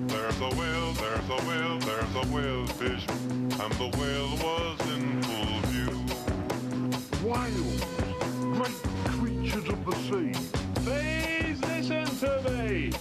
There's 0.07 0.39
a 0.41 0.49
whale, 0.59 0.91
there's 0.93 1.29
a 1.29 1.39
whale, 1.47 1.79
there's 1.79 2.15
a 2.15 2.25
whale 2.33 2.67
fish, 2.67 3.05
and 3.63 3.71
the 3.81 3.89
whale 3.97 4.33
was 4.45 4.77
in 4.93 5.23
full 5.23 5.55
view. 5.71 5.95
Whales, 7.27 7.81
great 8.57 8.81
creatures 9.17 9.67
of 9.69 9.79
the 9.85 9.95
sea. 10.07 10.33
Please 10.85 11.59
listen 11.71 12.05
to 12.23 12.31
me. 12.51 12.91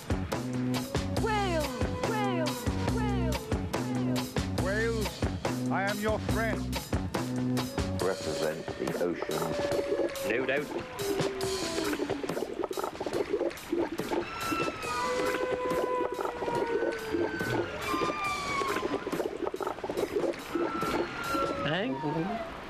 whale, 1.21 1.69
whale, 2.11 2.53
whale. 2.97 3.39
Whales, 4.65 5.21
I 5.71 5.83
am 5.83 5.99
your 6.01 6.19
friend. 6.33 6.65
Represent 8.01 8.67
the 8.79 8.89
ocean. 9.05 9.43
No 10.31 10.47
doubt. 10.47 11.76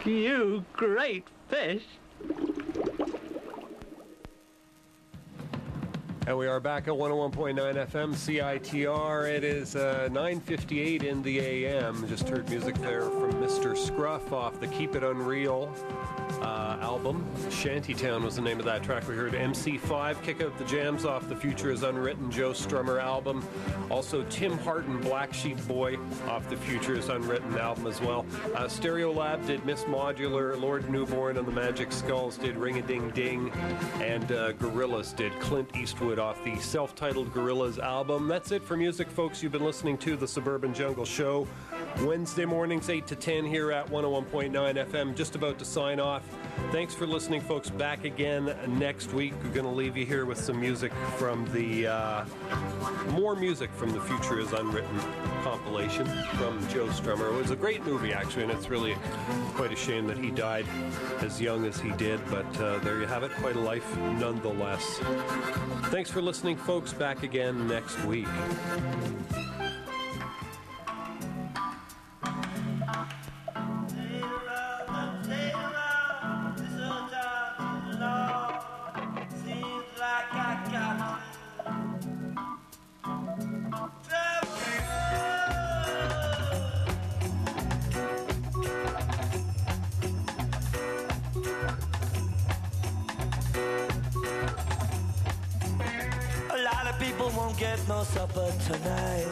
You, 0.05 0.65
great 0.73 1.25
fish. 1.49 1.83
And 6.27 6.37
we 6.37 6.49
are 6.49 6.59
back 6.59 6.89
at 6.89 6.95
101.9 6.95 7.55
FM 7.55 8.13
CITR. 8.13 9.31
It 9.33 9.45
is 9.45 9.77
uh, 9.77 10.09
9:58 10.11 11.05
in 11.05 11.23
the 11.23 11.39
AM. 11.39 12.05
Just 12.09 12.29
heard 12.29 12.51
music 12.51 12.75
there 12.79 13.03
from 13.03 13.35
Mr. 13.35 13.79
Scruff 13.79 14.33
off 14.33 14.59
the 14.59 14.67
Keep 14.67 14.97
It 14.97 15.05
Unreal 15.05 15.73
uh, 16.43 16.79
album. 16.81 17.25
Shantytown 17.49 18.25
was 18.25 18.35
the 18.35 18.43
name 18.43 18.59
of 18.59 18.65
that 18.65 18.83
track. 18.83 19.07
We 19.07 19.15
heard 19.15 19.35
MC5 19.35 20.21
kick 20.25 20.43
out 20.43 20.59
the 20.59 20.65
jams 20.65 21.05
off 21.05 21.29
the 21.29 21.37
Future 21.37 21.71
is 21.71 21.85
Unwritten 21.85 22.29
Joe 22.29 22.51
Strummer 22.51 23.01
album. 23.01 23.47
Also 23.89 24.25
Tim 24.25 24.59
Hardin 24.59 25.01
Black 25.01 25.33
Sheep 25.33 25.65
Boy 25.69 25.97
off 26.27 26.49
the 26.49 26.57
Future 26.57 26.95
is 26.95 27.09
Unwritten 27.09 27.57
album 27.57 27.87
as 27.87 28.01
well. 28.01 28.27
Uh, 28.55 28.65
Stereolab 28.65 29.47
did 29.47 29.65
Miss 29.65 29.85
Modular. 29.85 30.61
Lord 30.61 30.91
Newborn 30.91 31.39
and 31.39 31.47
the 31.47 31.53
Magic 31.53 31.93
Skulls 31.93 32.37
did 32.37 32.57
Ring 32.57 32.79
a 32.79 32.83
Ding 32.83 33.11
Ding, 33.11 33.53
and 34.01 34.33
uh, 34.33 34.53
Gorillaz 34.55 35.15
did 35.15 35.31
Clint 35.39 35.71
Eastwood 35.77 36.16
off 36.19 36.43
the 36.45 36.57
self-titled 36.57 37.33
Gorillaz 37.33 37.79
album. 37.79 38.29
That's 38.29 38.53
it 38.53 38.63
for 38.63 38.77
music, 38.77 39.11
folks. 39.11 39.43
You've 39.43 39.53
been 39.53 39.65
listening 39.65 39.99
to 39.99 40.17
the 40.17 40.27
Suburban 40.27 40.75
Jungle 40.75 41.05
Show. 41.05 41.47
Wednesday 42.03 42.45
mornings, 42.45 42.91
8 42.91 43.07
to 43.07 43.17
10 43.17 43.45
here 43.45 43.73
at 43.73 43.87
101.9 43.87 44.51
FM. 44.51 45.15
Just 45.15 45.35
about 45.35 45.59
to 45.59 45.65
sign 45.65 45.99
off. 45.99 46.23
Thanks 46.71 46.95
for 46.95 47.07
listening, 47.07 47.41
folks. 47.41 47.71
Back 47.71 48.05
again 48.05 48.55
next 48.67 49.13
week. 49.13 49.35
We're 49.43 49.51
going 49.51 49.67
to 49.67 49.73
leave 49.73 49.97
you 49.97 50.05
here 50.05 50.27
with 50.27 50.39
some 50.39 50.61
music 50.61 50.93
from 51.17 51.51
the, 51.53 51.87
uh, 51.87 52.25
more 53.11 53.37
music 53.37 53.71
from 53.73 53.91
the 53.91 54.01
Future 54.01 54.41
is 54.41 54.53
Unwritten 54.53 55.01
compilation 55.43 56.07
from 56.37 56.59
Joe 56.69 56.87
Strummer. 56.89 57.33
It 57.33 57.41
was 57.41 57.51
a 57.53 57.57
great 57.57 57.85
movie, 57.87 58.13
actually, 58.13 58.43
and 58.43 58.53
it's 58.53 58.69
really 58.69 58.97
quite 59.55 59.73
a 59.73 59.77
shame 59.77 60.07
that 60.09 60.19
he 60.19 60.31
died 60.31 60.67
as 61.21 61.41
young 61.41 61.65
as 61.65 61.79
he 61.79 61.93
did, 61.93 62.21
but 62.29 62.61
uh, 62.61 62.79
there 62.81 63.01
you 63.01 63.07
have 63.07 63.23
it. 63.23 63.31
Quite 63.33 63.57
a 63.57 63.61
life 63.61 63.97
nonetheless. 63.97 65.01
Thanks 65.85 66.06
for 66.11 66.23
listening, 66.23 66.57
folks. 66.57 66.93
Back 66.93 67.23
again 67.23 67.69
next 67.69 68.03
week. 68.05 68.27
there's 97.77 97.89
no 97.89 98.03
supper 98.05 98.53
tonight. 98.67 99.27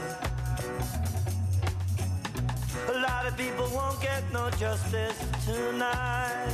A 2.88 2.98
lot 2.98 3.26
of 3.26 3.36
people 3.36 3.66
won't 3.72 4.00
get 4.00 4.22
no 4.32 4.50
justice 4.50 5.18
tonight. 5.46 6.52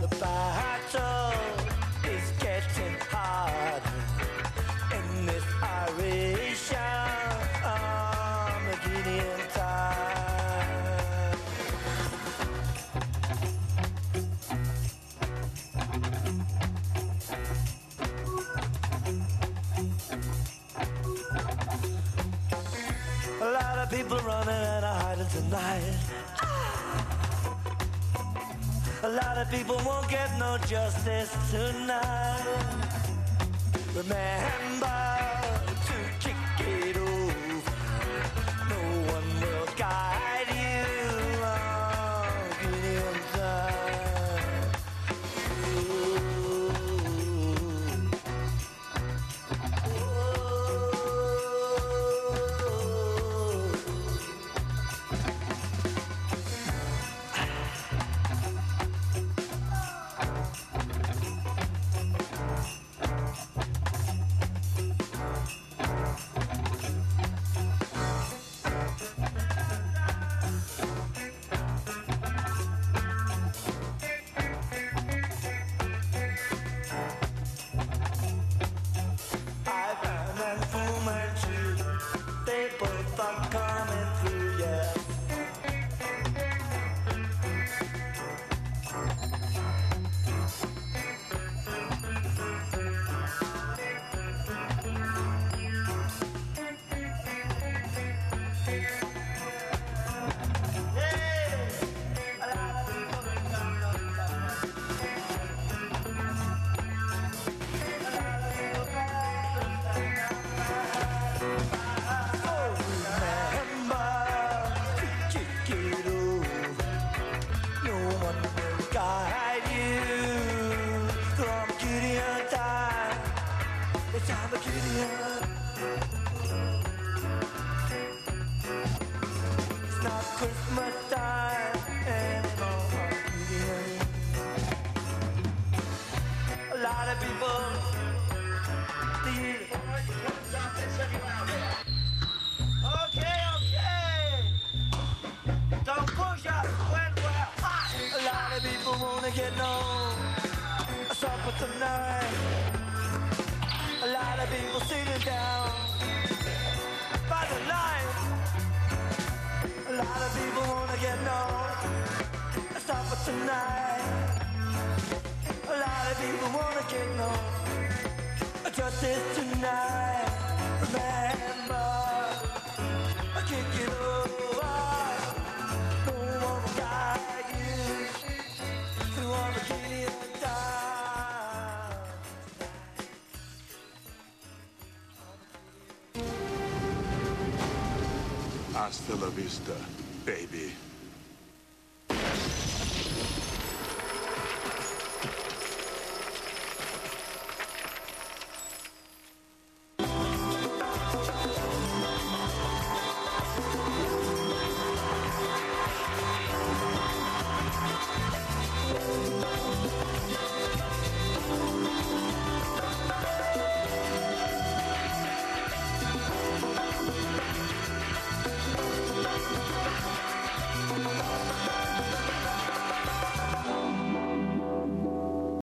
The 0.00 0.08
battle 0.20 1.32
is 2.04 2.30
getting 2.38 2.96
harder 3.10 3.90
in 4.96 5.26
this 5.26 5.44
Irish. 5.62 6.72
Hour. 6.74 7.01
people 23.92 24.16
running 24.20 24.48
and 24.48 24.84
are 24.86 25.00
hiding 25.02 25.26
tonight. 25.26 25.82
A 29.02 29.08
lot 29.10 29.36
of 29.36 29.50
people 29.50 29.78
won't 29.84 30.08
get 30.08 30.30
no 30.38 30.56
justice 30.66 31.30
tonight. 31.50 32.42
Remember. 33.94 35.31